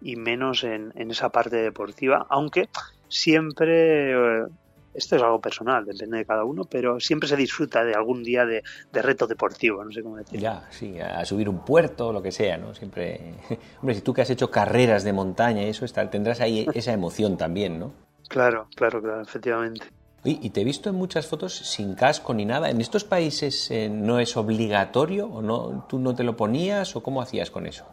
[0.00, 2.68] y, menos en, esa parte deportiva, aunque
[3.08, 4.46] siempre, eh,
[4.94, 8.44] esto es algo personal, depende de cada uno, pero siempre se disfruta de algún día
[8.46, 10.40] de, reto deportivo, no sé cómo decirlo.
[10.40, 12.74] Ya, sí, a subir un puerto, lo que sea, ¿no?
[12.74, 13.34] Siempre,
[13.80, 17.36] hombre, si tú que has hecho carreras de montaña y eso, tendrás ahí esa emoción
[17.36, 18.05] también, ¿no?
[18.28, 19.86] Claro, claro, claro, efectivamente.
[20.24, 22.68] Y, te he visto en muchas fotos sin casco ni nada.
[22.68, 25.86] ¿En estos países eh, no es obligatorio o no?
[25.88, 27.86] ¿Tú no te lo ponías o cómo hacías con eso?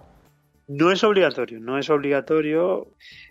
[0.67, 2.87] No es obligatorio, no es obligatorio.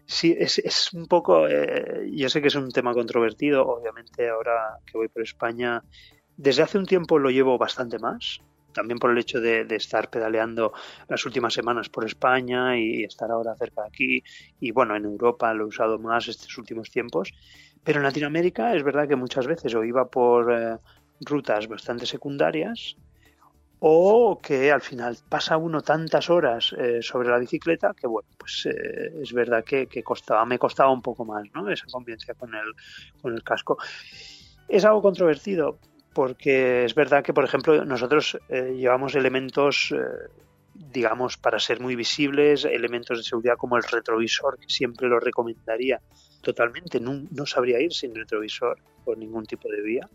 [0.06, 1.48] Sí, es, es un poco.
[1.48, 3.66] Eh, yo sé que es un tema controvertido.
[3.66, 5.82] Obviamente, ahora que voy por España,
[6.36, 8.40] desde hace un tiempo lo llevo bastante más
[8.72, 10.72] también por el hecho de, estar pedaleando
[11.08, 14.22] las últimas semanas por España y estar ahora cerca de aquí.
[14.60, 17.32] Y bueno, en Europa lo he usado más estos últimos tiempos.
[17.84, 20.76] Pero en Latinoamérica es verdad que muchas veces o iba por eh,
[21.20, 22.96] rutas bastante secundarias
[23.84, 28.66] o que al final pasa uno tantas horas eh, sobre la bicicleta que bueno pues
[28.66, 32.72] eh, es verdad que, costaba me costaba un poco más no esa convivencia con el
[33.20, 33.78] con el casco
[34.68, 35.80] es algo controvertido
[36.14, 39.94] porque es verdad que por ejemplo nosotros eh, llevamos elementos
[40.74, 46.00] digamos para ser muy visibles elementos de seguridad como el retrovisor que siempre lo recomendaría
[46.42, 50.08] totalmente no, no sabría ir sin retrovisor por ningún tipo de vía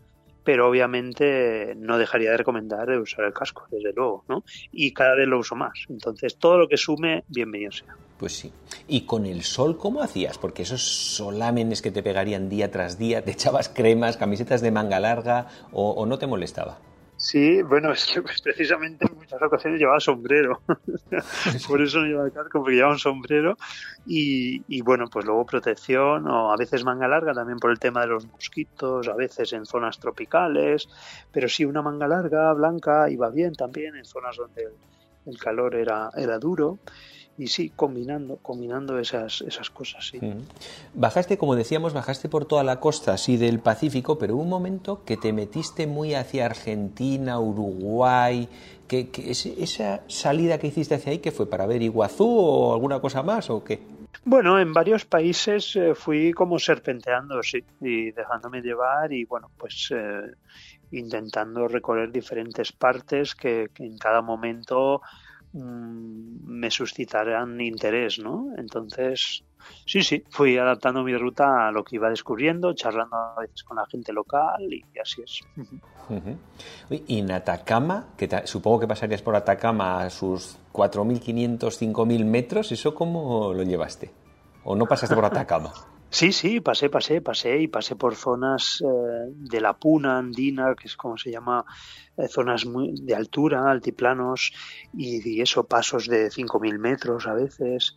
[0.48, 4.44] pero obviamente no dejaría de recomendar usar el casco, desde luego, ¿no?
[4.72, 5.84] Y cada vez lo uso más.
[5.90, 7.94] Entonces, todo lo que sume, bienvenido sea.
[8.18, 8.52] Pues sí.
[8.88, 10.38] ¿Y con el sol cómo hacías?
[10.38, 15.00] Porque esos solámenes que te pegarían día tras día, ¿te echabas cremas, camisetas de manga
[15.00, 16.78] larga o no te molestaba?
[17.18, 20.62] Sí, bueno, es que pues, precisamente en muchas ocasiones llevaba sombrero.
[21.68, 23.58] Por eso no llevaba casco, porque llevaba un sombrero.
[24.06, 28.06] Y, bueno, pues luego protección, o a veces manga larga también por el tema de
[28.06, 30.88] los mosquitos, a veces en zonas tropicales.
[31.32, 34.68] Pero sí, una manga larga, blanca, iba bien también en zonas donde
[35.26, 36.78] el calor era, era duro
[37.38, 40.08] y sí, combinando, combinando esas, esas cosas.
[40.08, 40.20] Sí.
[40.92, 45.04] Bajaste, como decíamos, bajaste por toda la costa, sí, del Pacífico, pero hubo un momento
[45.04, 48.48] que te metiste muy hacia Argentina, Uruguay.
[48.88, 53.22] Que, ¿Esa salida que hiciste hacia ahí, que fue para ver Iguazú o alguna cosa
[53.22, 53.78] más o qué?
[54.24, 59.92] Bueno, en varios países eh, fui como serpenteando, sí, y dejándome llevar y bueno, pues
[59.94, 60.34] eh,
[60.90, 68.48] intentando recorrer diferentes partes que, que en cada momento Mm, me suscitarán interés, ¿no?
[68.56, 69.44] Entonces,
[69.84, 73.76] sí, sí, fui adaptando mi ruta a lo que iba descubriendo, charlando a veces con
[73.76, 75.40] la gente local y así es.
[76.90, 82.94] Y en Atacama, que supongo que pasarías por Atacama a sus 4.500, 5.000 metros, ¿eso
[82.94, 84.10] cómo lo llevaste?
[84.64, 85.72] ¿O no pasaste por Atacama?
[86.10, 90.88] Sí, sí, pasé, pasé, pasé y pasé por zonas eh, de la puna andina, que
[90.88, 91.66] es como se llama,
[92.16, 94.52] eh, zonas muy de altura, altiplanos
[94.94, 97.94] y, eso, pasos de 5.000 metros a veces.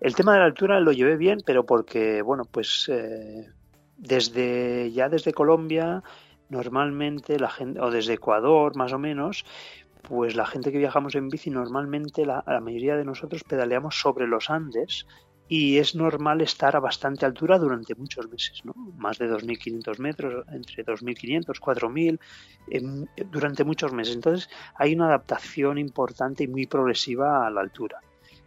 [0.00, 3.48] El tema de la altura lo llevé bien, pero porque, bueno, pues eh,
[3.96, 6.02] desde ya desde Colombia,
[6.50, 9.46] normalmente la gente, o desde Ecuador más o menos,
[10.02, 14.26] pues la gente que viajamos en bici normalmente la, la mayoría de nosotros pedaleamos sobre
[14.26, 15.06] los Andes
[15.48, 18.74] y es normal estar a bastante altura durante muchos meses, ¿no?
[18.96, 24.16] más de 2.500 metros, entre 2.500, 4.000, durante muchos meses.
[24.16, 28.00] Entonces hay una adaptación importante y muy progresiva a la altura.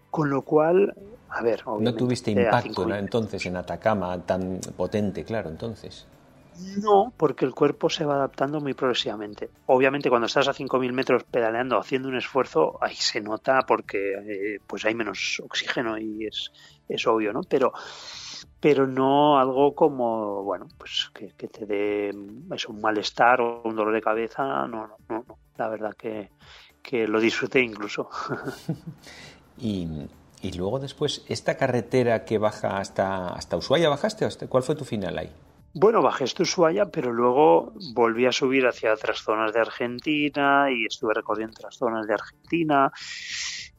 [0.09, 0.93] Con lo cual,
[1.29, 6.07] a ver, no tuviste impacto entonces en Atacama tan potente, claro, entonces.
[6.82, 9.50] No, porque el cuerpo se va adaptando muy progresivamente.
[9.67, 14.60] Obviamente, cuando estás a 5.000 metros pedaleando, haciendo un esfuerzo, ahí se nota porque eh,
[14.65, 16.52] pues hay menos oxígeno y es,
[16.88, 17.41] es obvio, ¿no?
[17.43, 17.74] Pero,
[18.60, 24.02] pero no algo como, bueno, pues que, te dé un malestar o un dolor de
[24.02, 24.67] cabeza.
[24.67, 25.26] No, no, no.
[25.28, 25.38] no.
[25.58, 26.32] La verdad que,
[26.82, 28.10] que lo disfruté incluso.
[29.58, 29.88] y,
[30.41, 34.28] y luego después, esta carretera que baja hasta, hasta Ushuaia, ¿bajaste?
[34.48, 35.32] ¿Cuál fue tu final ahí?
[35.73, 40.86] Bueno, bajé hasta Ushuaia, pero luego volví a subir hacia otras zonas de Argentina y
[40.86, 42.91] estuve recorriendo otras zonas de Argentina.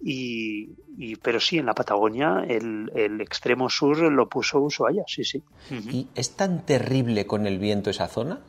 [0.03, 5.43] Y, pero sí, en la Patagonia el, el, extremo sur lo puso Ushuaia, sí, sí.
[5.71, 8.41] ¿Y es tan terrible con el viento esa zona?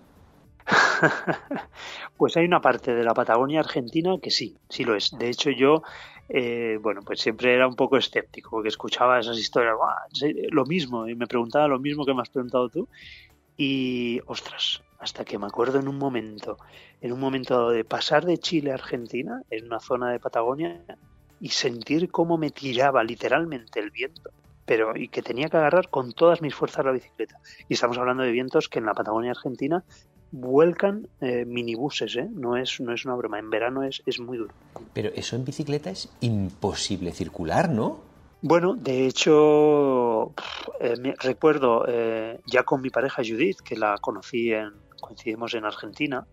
[2.18, 5.12] pues hay una parte de la Patagonia argentina que sí, sí lo es.
[5.18, 5.84] De hecho, yo,
[6.30, 9.76] eh, bueno, pues siempre era un poco escéptico porque escuchaba esas historias,
[10.52, 12.88] lo mismo, y me preguntaba lo mismo que me has preguntado tú.
[13.64, 16.58] Y, ostras, hasta que me acuerdo en un momento,
[17.00, 20.82] en un momento de pasar de Chile a Argentina, en una zona de Patagonia,
[21.40, 24.32] y sentir cómo me tiraba literalmente el viento,
[24.66, 27.38] pero y que tenía que agarrar con todas mis fuerzas la bicicleta.
[27.70, 29.84] Y estamos hablando de vientos que en la Patagonia Argentina
[30.32, 32.28] vuelcan eh, minibuses, ¿eh?
[32.34, 34.56] no, es, no es una broma, en verano es, es muy duro.
[34.92, 38.11] Pero eso en bicicleta es imposible circular, ¿no?
[38.42, 40.34] Bueno, de hecho,
[40.80, 45.66] eh, me, recuerdo eh, ya con mi pareja Judith, que la conocí en, coincidimos en
[45.66, 46.26] Argentina.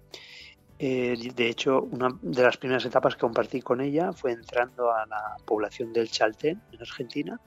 [0.78, 5.04] Eh, de hecho, una de las primeras etapas que compartí con ella fue entrando a
[5.06, 7.40] la población del Chaltén, en Argentina,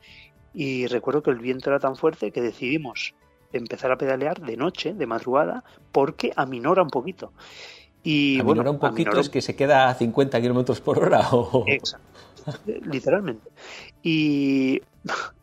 [0.54, 3.16] y recuerdo que el viento era tan fuerte que decidimos
[3.54, 7.34] empezar a pedalear de noche, de madrugada, porque aminora un poquito.
[8.04, 11.30] Y, aminora un poquito es que se queda a 50 kilómetros por hora.
[11.32, 11.64] O...
[11.68, 12.12] Exacto
[12.66, 13.50] literalmente.
[14.04, 14.82] Y,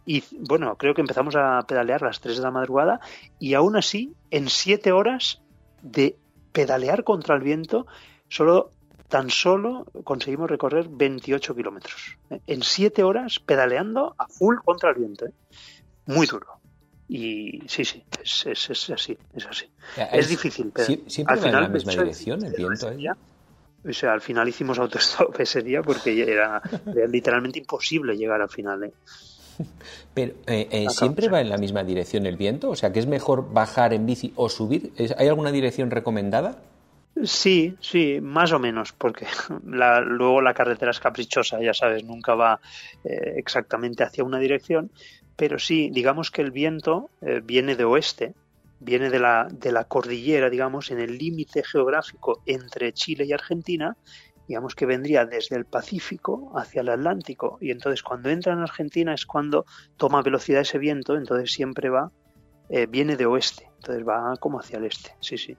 [0.04, 3.00] y, bueno, creo que empezamos a pedalear a las 3 de la madrugada
[3.38, 5.40] y aún así, en 7 horas
[5.82, 6.16] de
[6.52, 7.86] pedalear contra el viento,
[8.28, 8.70] solo
[9.08, 12.18] tan solo conseguimos recorrer 28 kilómetros.
[12.30, 12.40] ¿eh?
[12.46, 15.26] En 7 horas pedaleando a full contra el viento.
[15.26, 15.32] ¿eh?
[16.06, 16.46] Muy duro.
[17.08, 19.66] Y sí, sí, es, es, es así, es así.
[20.12, 22.90] Es, difícil, pero siempre al final, en la misma dirección el viento.
[22.90, 23.10] ¿eh?
[23.86, 26.60] O sea, al final hicimos autostop ese día porque era,
[27.08, 28.84] literalmente imposible llegar al final.
[28.84, 28.92] ¿eh?
[30.14, 33.06] Pero eh, eh, siempre va en la misma dirección el viento, o sea, que es
[33.06, 34.92] mejor bajar en bici o subir.
[35.16, 36.62] ¿Hay alguna dirección recomendada?
[37.24, 39.26] Sí, sí, más o menos, porque
[39.64, 42.60] luego la carretera es caprichosa, ya sabes, nunca va
[43.04, 44.90] eh, exactamente hacia una dirección,
[45.36, 47.10] pero sí, digamos que el viento
[47.44, 48.34] viene de oeste,
[48.80, 53.96] viene de la, de la cordillera, digamos, en el límite geográfico entre Chile y Argentina,
[54.46, 59.12] digamos que vendría desde el Pacífico hacia el Atlántico y entonces cuando entra en Argentina
[59.12, 59.66] es cuando
[59.96, 62.10] toma velocidad ese viento, entonces siempre va,
[62.70, 65.56] eh, viene de oeste, entonces va como hacia el este, sí, sí.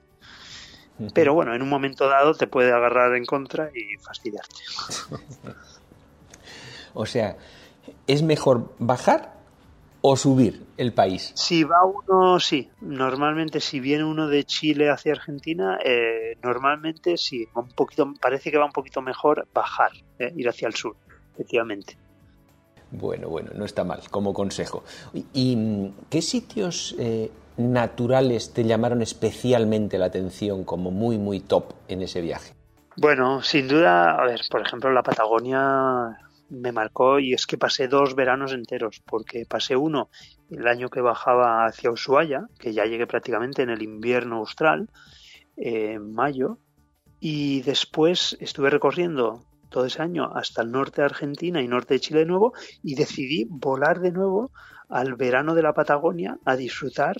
[1.14, 4.56] Pero bueno, en un momento dado te puede agarrar en contra y fastidiarte.
[6.94, 7.38] o sea,
[8.06, 9.39] ¿es mejor bajar
[10.02, 11.32] o subir el país?
[11.34, 12.70] Si va uno, sí.
[12.80, 17.46] Normalmente si viene uno de Chile hacia Argentina, eh, normalmente sí.
[17.54, 20.96] Un poquito, parece que va un poquito mejor bajar, eh, ir hacia el sur,
[21.34, 21.96] efectivamente.
[22.90, 24.82] Bueno, bueno, no está mal como consejo.
[25.12, 32.02] ¿Y, qué sitios eh, naturales te llamaron especialmente la atención como muy, muy top en
[32.02, 32.54] ese viaje?
[32.96, 36.18] Bueno, sin duda, a ver, por ejemplo, la Patagonia
[36.50, 40.10] me marcó y es que pasé dos veranos enteros, porque pasé uno
[40.50, 44.90] el año que bajaba hacia Ushuaia, que ya llegué prácticamente en el invierno austral,
[45.56, 46.58] en mayo,
[47.20, 52.00] y después estuve recorriendo todo ese año hasta el norte de Argentina y norte de
[52.00, 54.50] Chile de nuevo y decidí volar de nuevo
[54.88, 57.16] al verano de la Patagonia a disfrutar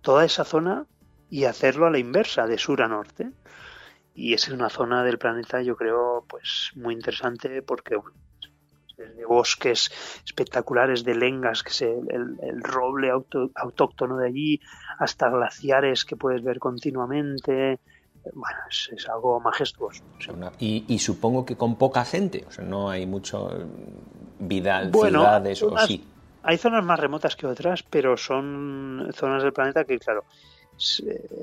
[0.00, 0.86] toda esa zona
[1.28, 3.30] y hacerlo a la inversa, de sur a norte.
[4.14, 7.96] Y es una zona del planeta, yo creo, pues muy interesante porque
[9.08, 9.90] de bosques
[10.24, 14.60] espectaculares de lengas, que es el, roble autóctono de allí,
[14.98, 17.80] hasta glaciares que puedes ver continuamente.
[18.34, 20.02] Bueno, es, algo majestuoso.
[20.58, 23.50] y, supongo que con poca gente, o sea, no hay mucho
[24.38, 26.04] vida, bueno, ciudades o sí.
[26.42, 30.24] Hay zonas más remotas que otras, pero son zonas del planeta que, claro,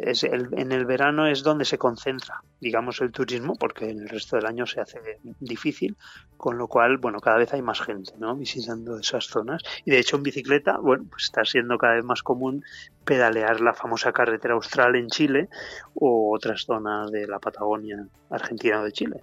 [0.01, 4.35] es en el verano es donde se concentra, digamos, el turismo, porque en el resto
[4.35, 4.99] del año se hace
[5.39, 5.95] difícil,
[6.37, 8.35] con lo cual, bueno, cada vez hay más gente, ¿no?
[8.35, 9.61] Visitando esas zonas.
[9.85, 12.63] Y de hecho en bicicleta, bueno, pues está siendo cada vez más común
[13.05, 15.49] pedalear la famosa carretera austral en Chile
[15.93, 19.21] o otras zonas de la Patagonia argentina o de Chile.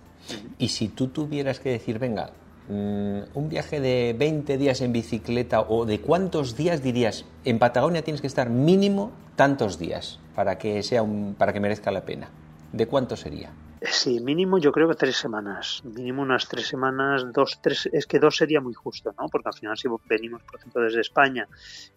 [0.58, 2.30] Y si tú tuvieras que decir, venga,
[2.66, 8.00] Mm, un viaje de 20 días en bicicleta o de cuántos días dirías en Patagonia
[8.00, 12.28] tienes que estar mínimo tantos días para que sea un, para que merezca la pena.
[12.72, 13.52] ¿De cuánto sería?
[13.80, 18.18] Sí, mínimo yo creo que tres semanas, mínimo unas tres semanas, dos, tres, es que
[18.18, 19.28] dos sería muy justo, ¿no?
[19.28, 21.46] Porque al final si venimos, por ejemplo, desde España,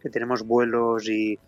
[0.02, 1.40] que tenemos vuelos y,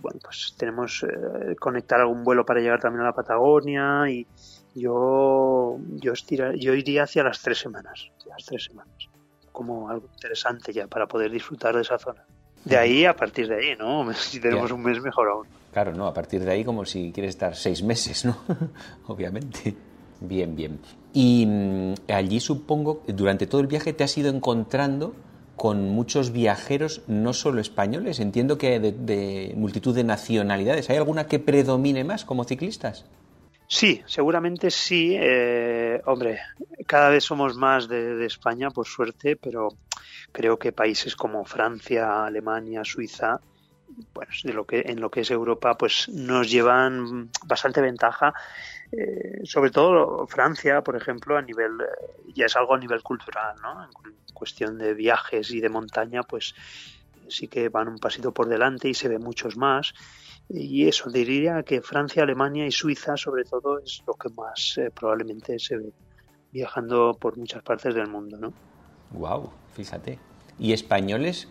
[0.00, 4.26] bueno, pues tenemos eh, conectar algún vuelo para llegar también a la Patagonia y,
[4.74, 6.12] yo, yo,
[6.56, 9.08] yo iría hacia las tres semanas, las tres semanas,
[9.52, 12.24] como algo interesante ya para poder disfrutar de esa zona.
[12.68, 14.12] De ahí a partir de ahí, ¿no?
[14.14, 15.46] Si tenemos un mes, mejor aún.
[15.72, 18.38] Claro, no, a partir de ahí como si quieres estar seis meses, ¿no?
[19.06, 19.74] Obviamente.
[20.20, 20.80] Bien, bien.
[21.12, 25.14] Y mm, allí supongo, durante todo el viaje te has ido encontrando
[25.56, 30.88] con muchos viajeros, no solo españoles, entiendo que de multitud de nacionalidades.
[30.88, 33.04] ¿Hay alguna que predomine más como ciclistas?
[33.68, 35.14] Sí, seguramente sí.
[35.20, 36.40] Eh, hombre,
[36.86, 39.68] cada vez somos más de, España, por suerte, pero
[40.32, 43.40] creo que países como Francia, Alemania, Suiza,
[44.14, 48.34] bueno, de lo que, en lo que es Europa, pues nos llevan bastante ventaja.
[48.92, 53.56] Eh, sobre todo Francia, por ejemplo, a nivel, eh, ya es algo a nivel cultural,
[53.62, 53.84] ¿no?
[53.84, 53.90] En
[54.34, 56.54] cuestión de viajes y de montaña, pues
[57.28, 59.92] sí que van un pasito por delante y se ve muchos más.
[60.48, 64.90] Y eso, diría que Francia, Alemania y Suiza, sobre todo, es lo que más eh,
[64.90, 65.92] probablemente se ve
[66.50, 68.52] viajando por muchas partes del mundo, ¿no?
[69.10, 70.18] Wow, fíjate.
[70.58, 71.46] ¿Y españoles,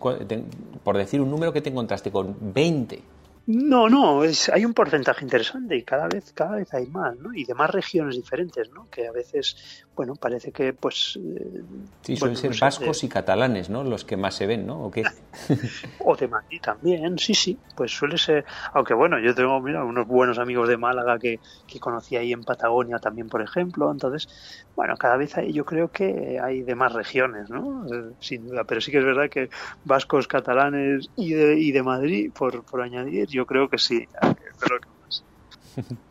[0.84, 3.00] por decir un número que te encontraste con 20?
[3.46, 4.20] No, no,
[4.52, 7.32] hay un porcentaje interesante y cada vez, cada vez hay más, ¿no?
[7.32, 8.86] Y de más regiones diferentes, ¿no?
[8.90, 11.18] Que a veces, bueno, parece que, pues...
[11.20, 11.60] Eh,
[12.02, 13.82] sí, suelen ser vascos y catalanes, ¿no?
[13.82, 14.84] Los que más se ven, ¿no?
[14.84, 15.02] ¿O qué?
[16.04, 18.44] o de Madrid también, sí, sí, pues suele ser...
[18.74, 22.44] Aunque bueno, yo tengo, mira, unos buenos amigos de Málaga que, que conocí ahí en
[22.44, 24.28] Patagonia también, por ejemplo, entonces,
[24.76, 27.84] bueno, cada vez hay, yo creo que hay de más regiones, ¿no?
[27.92, 29.50] Eh, sin duda, pero sí que es verdad que
[29.84, 34.06] vascos, catalanes y de, y de Madrid, por, por añadir, yo creo que sí.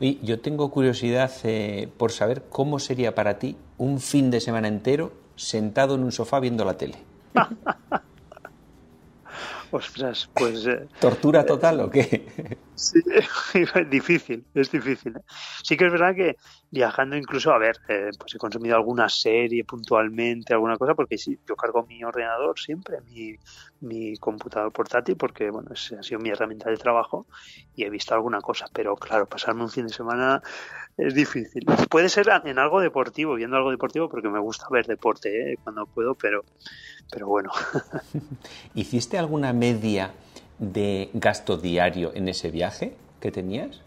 [0.00, 4.68] Y yo tengo curiosidad eh, por saber cómo sería para ti un fin de semana
[4.68, 6.96] entero sentado en un sofá viendo la tele.
[9.70, 10.66] Ostras, pues...
[10.66, 12.58] Eh, ¿Tortura total o qué?
[12.74, 13.00] Sí,
[13.90, 15.16] difícil, es difícil.
[15.16, 15.20] ¿eh?
[15.62, 16.36] Sí que es verdad que
[16.70, 21.38] viajando incluso, a ver, eh, pues he consumido alguna serie puntualmente, alguna cosa, porque sí,
[21.48, 23.34] yo cargo mi ordenador siempre, mi,
[23.80, 27.26] mi computador portátil, porque bueno, ha sido mi herramienta de trabajo
[27.74, 30.42] y he visto alguna cosa, pero claro, pasarme un fin de semana
[30.96, 31.64] es difícil.
[31.90, 35.58] Puede ser en algo deportivo, viendo algo deportivo, porque me gusta ver deporte ¿eh?
[35.62, 36.44] cuando puedo, pero,
[37.10, 37.50] pero bueno.
[38.74, 40.12] ¿Hiciste alguna media?
[40.58, 43.80] de gasto diario en ese viaje que tenías?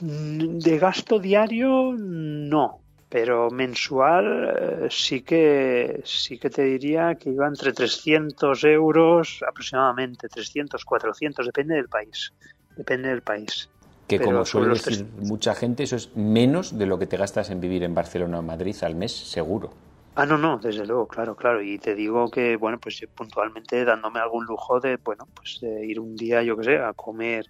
[0.00, 7.46] De gasto diario no, pero mensual eh, sí que sí que te diría que iba
[7.46, 12.32] entre 300 euros aproximadamente, 300, 400, depende del país,
[12.76, 13.68] depende del país.
[14.06, 17.60] Que como suele decir mucha gente, eso es menos de lo que te gastas en
[17.60, 19.87] vivir en Barcelona o Madrid al mes, seguro.
[20.20, 21.62] Ah, no, no, desde luego, claro, claro.
[21.62, 26.16] Y te digo que, bueno, pues puntualmente dándome algún lujo de, bueno, pues ir un
[26.16, 27.46] día, yo qué sé, a comer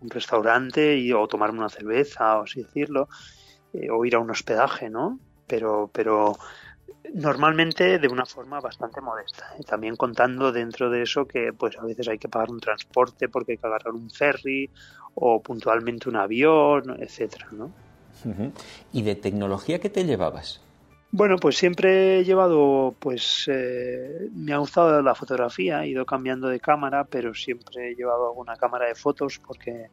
[0.00, 3.06] un restaurante y, o tomarme una cerveza, o así decirlo,
[3.72, 5.20] eh, o ir a un hospedaje, ¿no?
[5.46, 6.36] Pero, pero
[7.14, 9.44] normalmente de una forma bastante modesta.
[9.56, 9.62] ¿eh?
[9.62, 13.52] También contando dentro de eso que, pues a veces hay que pagar un transporte porque
[13.52, 14.68] hay que agarrar un ferry
[15.14, 17.70] o puntualmente un avión, etcétera, ¿no?
[18.92, 20.60] ¿Y de tecnología qué te llevabas?
[21.12, 26.46] Bueno, pues siempre he llevado, pues eh, me ha gustado la fotografía, he ido cambiando
[26.46, 29.90] de cámara, pero siempre he llevado alguna cámara de fotos porque,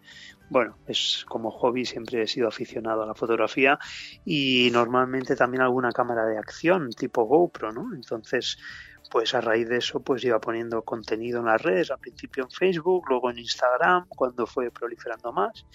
[0.51, 3.79] bueno, es como hobby, siempre he sido aficionado a la fotografía
[4.25, 7.95] y normalmente también alguna cámara de acción tipo GoPro, ¿no?
[7.95, 8.59] Entonces,
[9.09, 12.51] pues a raíz de eso, pues iba poniendo contenido en las redes, al principio en
[12.51, 15.65] Facebook, luego en Instagram, cuando fue proliferando más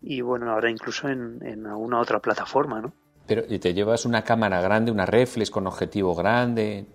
[0.00, 2.94] y bueno, ahora incluso en, en alguna otra plataforma, ¿no?
[3.28, 6.86] Pero te llevas una cámara grande, una reflex con objetivo grande,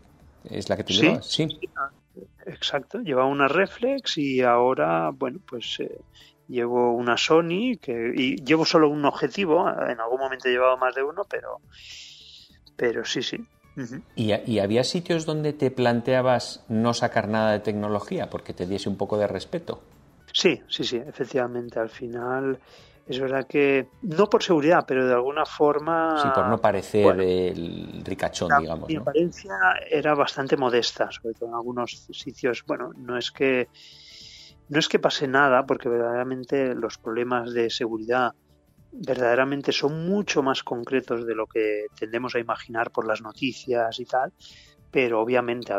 [0.44, 1.26] ¿es la que te llevas?
[1.28, 1.48] Sí.
[2.46, 6.02] Exacto, lleva una reflex y ahora, bueno, pues eh,
[6.48, 9.70] llevo una Sony que y llevo solo un objetivo.
[9.70, 11.62] En algún momento he llevado más de uno, pero,
[12.76, 13.46] pero sí, sí.
[14.16, 18.88] ¿Y, ¿Y, había sitios donde te planteabas no sacar nada de tecnología porque te diese
[18.88, 19.82] un poco de respeto?
[20.32, 21.80] Sí, sí, sí, efectivamente.
[21.80, 22.60] Al final
[23.06, 26.22] es verdad que no por seguridad, pero de alguna forma.
[26.22, 28.88] Sí, por no parecer el ricachón, digamos.
[28.88, 29.54] Mi apariencia
[29.90, 32.64] era bastante modesta, sobre todo en algunos sitios.
[32.66, 33.68] Bueno, no es que
[34.70, 38.32] no es que pase nada, porque verdaderamente los problemas de seguridad
[38.94, 44.06] verdaderamente son mucho más concretos de lo que tendemos a imaginar por las noticias y
[44.06, 44.32] tal
[44.94, 45.74] pero obviamente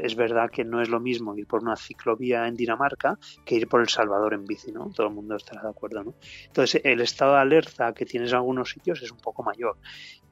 [0.00, 3.66] es verdad que no es lo mismo ir por una ciclovía en Dinamarca que ir
[3.66, 4.90] por El Salvador en bici, ¿no?
[4.94, 6.14] Todo el mundo estará de acuerdo, ¿no?
[6.46, 9.76] Entonces, el estado de alerta que tienes en algunos sitios es un poco mayor.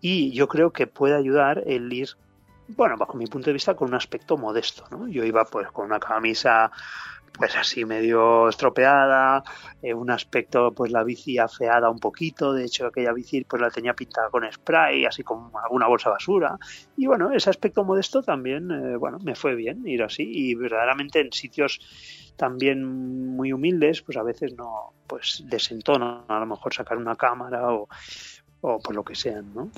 [0.01, 2.11] Y yo creo que puede ayudar el ir,
[2.69, 5.09] bueno, bajo mi punto de vista, con un aspecto modesto, ¿no?
[5.09, 6.71] Yo iba pues con una camisa
[7.37, 9.43] pues así medio estropeada,
[9.83, 13.71] eh, un aspecto pues la bici afeada un poquito, de hecho aquella bici pues la
[13.71, 16.57] tenía pintada con spray, así como alguna bolsa basura
[16.97, 21.21] y bueno, ese aspecto modesto también, eh, bueno, me fue bien ir así y verdaderamente
[21.21, 21.81] en sitios
[22.37, 27.73] también muy humildes, pues a veces no, pues desentona a lo mejor sacar una cámara
[27.73, 27.89] o,
[28.61, 29.71] o por lo que sean, ¿no?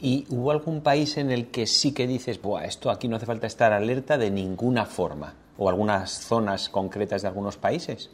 [0.00, 3.26] ¿Y hubo algún país en el que sí que dices, Buah, esto aquí no hace
[3.26, 5.34] falta estar alerta de ninguna forma?
[5.56, 8.10] ¿O algunas zonas concretas de algunos países?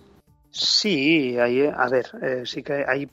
[0.50, 3.10] Sí, hay, a ver, eh, sí que hay...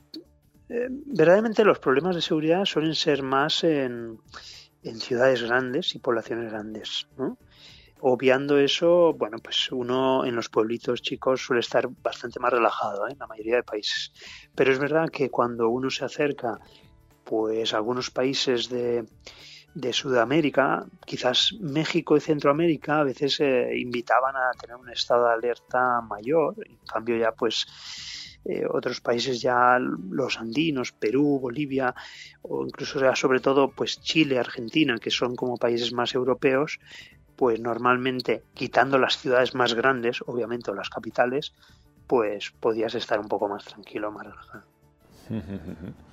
[0.68, 4.18] Eh, verdaderamente los problemas de seguridad suelen ser más en,
[4.82, 7.38] en ciudades grandes y poblaciones grandes, ¿no?
[8.00, 13.12] Obviando eso, bueno, pues uno en los pueblitos chicos suele estar bastante más relajado ¿eh?
[13.12, 14.12] en la mayoría de países.
[14.54, 16.60] Pero es verdad que cuando uno se acerca
[17.24, 19.06] pues algunos países de,
[19.76, 25.34] de Sudamérica, quizás México y Centroamérica, a veces eh, invitaban a tener un estado de
[25.34, 26.54] alerta mayor.
[26.66, 27.66] En cambio ya pues
[28.46, 31.94] eh, otros países ya los andinos, Perú, Bolivia
[32.40, 36.80] o incluso ya sobre todo pues Chile, Argentina, que son como países más europeos,
[37.36, 41.52] pues normalmente quitando las ciudades más grandes, obviamente o las capitales,
[42.06, 44.64] pues podías estar un poco más tranquilo, más relajado.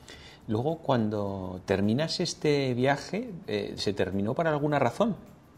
[0.48, 5.16] Luego, cuando terminas este viaje, eh, ¿se terminó por alguna razón?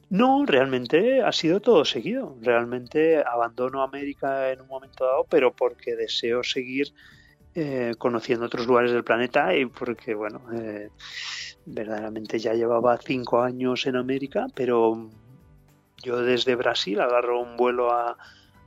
[0.09, 2.35] No, realmente ha sido todo seguido.
[2.41, 6.93] Realmente abandono América en un momento dado, pero porque deseo seguir
[7.55, 10.89] eh, conociendo otros lugares del planeta y porque, bueno, eh,
[11.65, 15.09] verdaderamente ya llevaba cinco años en América, pero
[16.03, 18.17] yo desde Brasil agarro un vuelo a,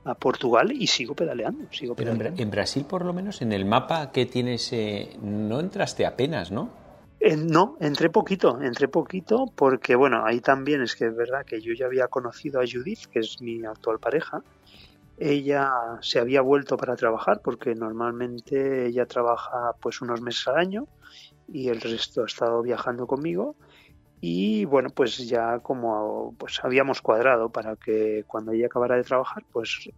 [0.05, 1.65] a Portugal y sigo pedaleando.
[1.71, 6.05] Sigo Pero En, Brasil, por lo menos, en el mapa que tienes, eh, no entraste
[6.05, 6.69] apenas, ¿no?
[7.19, 11.59] Eh, no, entré poquito, entré poquito porque, bueno, ahí también es que es verdad que
[11.59, 14.41] yo ya había conocido a Judith, que es mi actual pareja,
[15.17, 15.69] ella
[16.01, 20.87] se había vuelto para trabajar porque normalmente ella trabaja pues unos meses al año
[21.45, 23.55] y el resto ha estado viajando conmigo
[24.21, 29.43] y bueno pues ya como pues habíamos cuadrado para que cuando ella acabara de trabajar
[29.51, 29.89] pues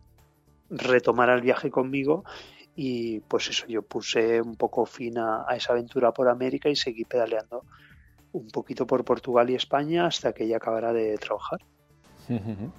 [0.69, 2.23] retomara el viaje conmigo
[2.75, 7.03] y pues eso yo puse un poco fin a, esa aventura por América y seguí
[7.03, 7.63] pedaleando
[8.31, 11.59] un poquito por Portugal y España hasta que ella acabara de trabajar.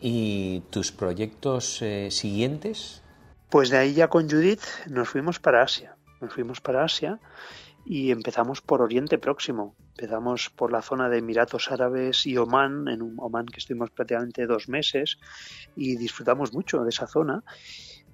[0.00, 3.02] ¿Y tus proyectos eh, siguientes?
[3.50, 5.96] Pues de ahí ya con Judith nos fuimos para Asia.
[6.20, 7.18] Nos fuimos para Asia
[7.90, 9.74] y empezamos por Oriente Próximo.
[9.96, 14.46] Empezamos por la zona de Emiratos Árabes y Omán, en un Omán que estuvimos prácticamente
[14.46, 15.18] dos meses
[15.74, 17.42] y disfrutamos mucho de esa zona.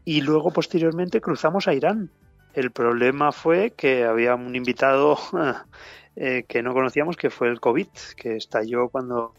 [0.05, 2.13] Y luego posteriormente cruzamos a Irán.
[2.53, 5.19] El problema fue que había un invitado
[6.15, 9.35] eh, que no conocíamos que fue el COVID, que estalló cuando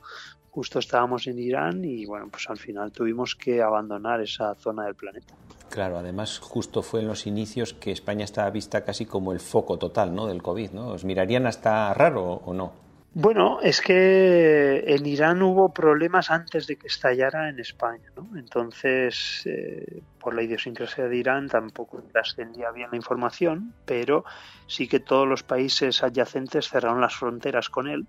[0.51, 4.95] justo estábamos en Irán y bueno, pues al final tuvimos que abandonar esa zona del
[4.95, 5.33] planeta.
[5.69, 9.77] Claro, además justo fue en los inicios que España estaba vista casi como el foco
[9.77, 10.27] total ¿no?
[10.27, 10.87] del COVID, ¿no?
[10.89, 12.85] ¿Os mirarían hasta raro o no?
[13.17, 18.37] Bueno, es que en Irán hubo problemas antes de que estallara en España, ¿no?
[18.37, 24.25] Entonces, eh, por la idiosincrasia de Irán tampoco trascendía bien la información, pero
[24.67, 28.05] sí que todos los países adyacentes cerraron las fronteras con él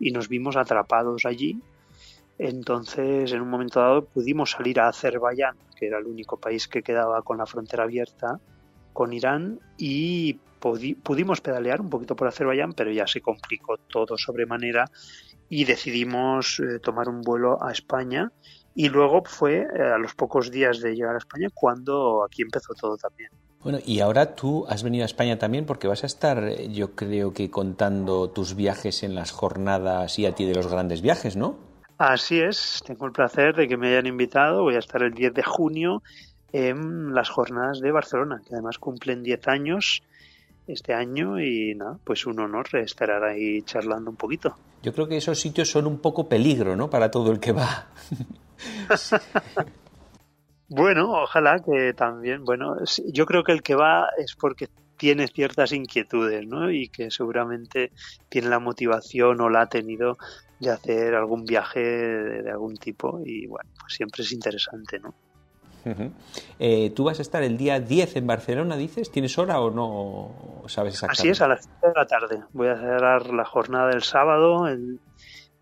[0.00, 1.62] y nos vimos atrapados allí
[2.42, 6.82] entonces, en un momento dado, pudimos salir a Azerbaiyán, que era el único país que
[6.82, 8.40] quedaba con la frontera abierta
[8.94, 14.86] con Irán, y pudimos pedalear un poquito por Azerbaiyán, pero ya se complicó todo sobremanera
[15.50, 18.32] y decidimos eh, tomar un vuelo a España.
[18.74, 22.72] Y luego fue eh, a los pocos días de llegar a España cuando aquí empezó
[22.72, 23.30] todo también.
[23.62, 27.34] Bueno, y ahora tú has venido a España también porque vas a estar, yo creo
[27.34, 31.69] que contando tus viajes en las jornadas y a ti de los grandes viajes, ¿no?
[32.00, 34.62] Así es, tengo el placer de que me hayan invitado.
[34.62, 36.02] Voy a estar el 10 de junio
[36.50, 40.02] en las jornadas de Barcelona, que además cumplen 10 años
[40.66, 44.56] este año y nada, pues un honor estar ahí charlando un poquito.
[44.82, 46.88] Yo creo que esos sitios son un poco peligro, ¿no?
[46.88, 47.88] Para todo el que va.
[50.70, 52.76] bueno, ojalá que también, bueno,
[53.12, 56.70] yo creo que el que va es porque tiene ciertas inquietudes, ¿no?
[56.70, 57.92] Y que seguramente
[58.30, 60.16] tiene la motivación o la ha tenido
[60.60, 65.14] de hacer algún viaje de, algún tipo y bueno, pues siempre es interesante, ¿no?
[66.58, 69.10] Eh, ¿Tú vas a estar el día 10 en Barcelona, dices?
[69.10, 71.22] ¿Tienes hora o no sabes exactamente?
[71.22, 72.42] Así es, a las 7 de la tarde.
[72.52, 75.00] Voy a cerrar la jornada del sábado, el,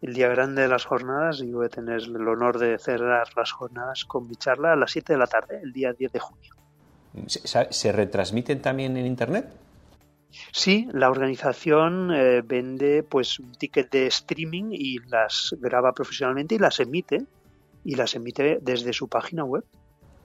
[0.01, 4.05] día grande de las jornadas, y voy a tener el honor de cerrar las jornadas
[4.05, 6.55] con mi charla a las 7 de la tarde, el día 10 de junio.
[7.26, 9.46] ¿Se retransmiten también en Internet?
[10.53, 16.59] Sí, la organización eh, vende pues un ticket de streaming y las graba profesionalmente y
[16.59, 17.24] las emite
[17.85, 19.64] y las emite desde su página web.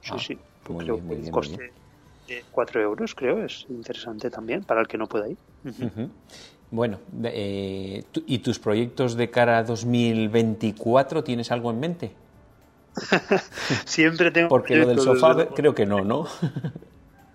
[0.02, 0.38] Sí, ah, sí.
[0.78, 1.72] creo que coste
[2.28, 5.38] de 4 euros, creo, es interesante también para el que no pueda ir.
[6.72, 12.12] Bueno, eh, ¿y tus proyectos de cara a 2024 tienes algo en mente?
[13.86, 14.50] Siempre tengo.
[14.50, 16.28] Porque lo del sofá creo que no, ¿no?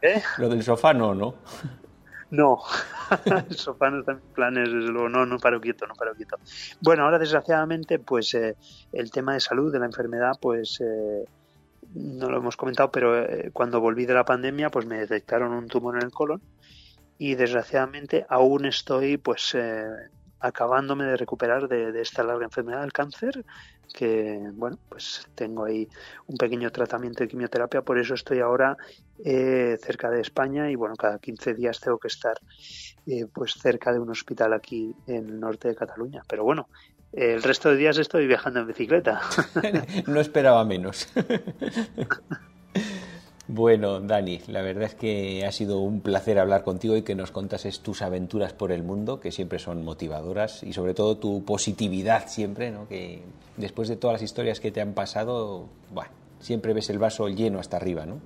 [0.02, 0.22] ¿Eh?
[0.38, 1.34] Lo del sofá no, ¿no?
[2.30, 2.58] No,
[3.50, 6.36] sofá no está en planes, luego, no, no paro quieto, no paro quieto.
[6.80, 8.56] Bueno, ahora desgraciadamente, pues eh,
[8.92, 11.24] el tema de salud, de la enfermedad, pues eh,
[11.94, 15.68] no lo hemos comentado, pero eh, cuando volví de la pandemia, pues me detectaron un
[15.68, 16.42] tumor en el colon
[17.16, 19.56] y desgraciadamente aún estoy, pues,
[20.38, 23.44] acabándome de recuperar de, de esta larga enfermedad del cáncer
[23.94, 25.88] que bueno pues tengo ahí
[26.26, 28.76] un pequeño tratamiento de quimioterapia por eso estoy ahora
[29.24, 32.38] eh, cerca de España y bueno cada 15 días tengo que estar
[33.06, 36.22] eh, pues cerca de un hospital aquí en el norte de Cataluña.
[36.28, 36.68] Pero bueno
[37.12, 39.20] el resto de días estoy viajando en bicicleta.
[40.06, 41.08] No esperaba menos
[43.50, 47.30] Bueno, Dani, la verdad es que ha sido un placer hablar contigo y que nos
[47.30, 52.28] contases tus aventuras por el mundo, que siempre son motivadoras, y sobre todo tu positividad
[52.28, 52.86] siempre, ¿no?
[52.88, 53.22] que
[53.56, 57.58] después de todas las historias que te han pasado, bueno, siempre ves el vaso lleno
[57.58, 58.20] hasta arriba, ¿no?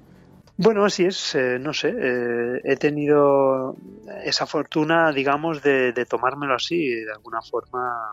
[0.57, 3.77] Bueno, así es, eh, no sé, eh, he tenido
[4.25, 8.13] esa fortuna, digamos, de, de tomármelo así, de alguna forma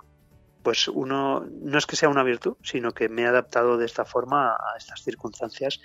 [0.63, 4.05] pues uno no es que sea una virtud, sino que me he adaptado de esta
[4.05, 5.79] forma a estas circunstancias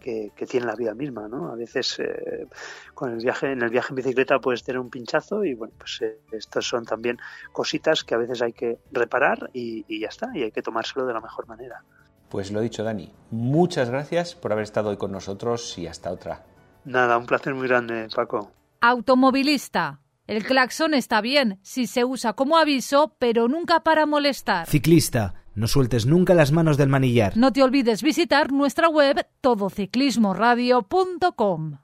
[0.00, 1.52] que, tiene la vida misma, ¿no?
[1.52, 2.46] A veces eh,
[2.94, 6.00] con el viaje, en el viaje en bicicleta puedes tener un pinchazo y bueno, pues
[6.00, 7.18] eh, estas son también
[7.52, 11.06] cositas que a veces hay que reparar y, y ya está, y hay que tomárselo
[11.06, 11.82] de la mejor manera.
[12.30, 16.44] Pues lo dicho, Dani, muchas gracias por haber estado hoy con nosotros y hasta otra.
[16.84, 18.50] Nada, un placer muy grande, Paco.
[18.80, 24.68] Automovilista el claxon está bien si se usa como aviso, pero nunca para molestar.
[24.68, 27.36] Ciclista, No sueltes nunca las manos del manillar.
[27.36, 31.78] No te olvides visitar nuestra web todociclismoradio.com.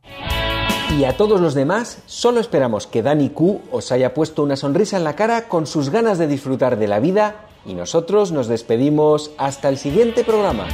[0.96, 4.96] Y a todos los demás, solo esperamos que Dani Q os haya puesto una sonrisa
[4.96, 9.32] en la cara con sus ganas de disfrutar de la vida y nosotros nos despedimos
[9.38, 10.66] hasta el siguiente programa.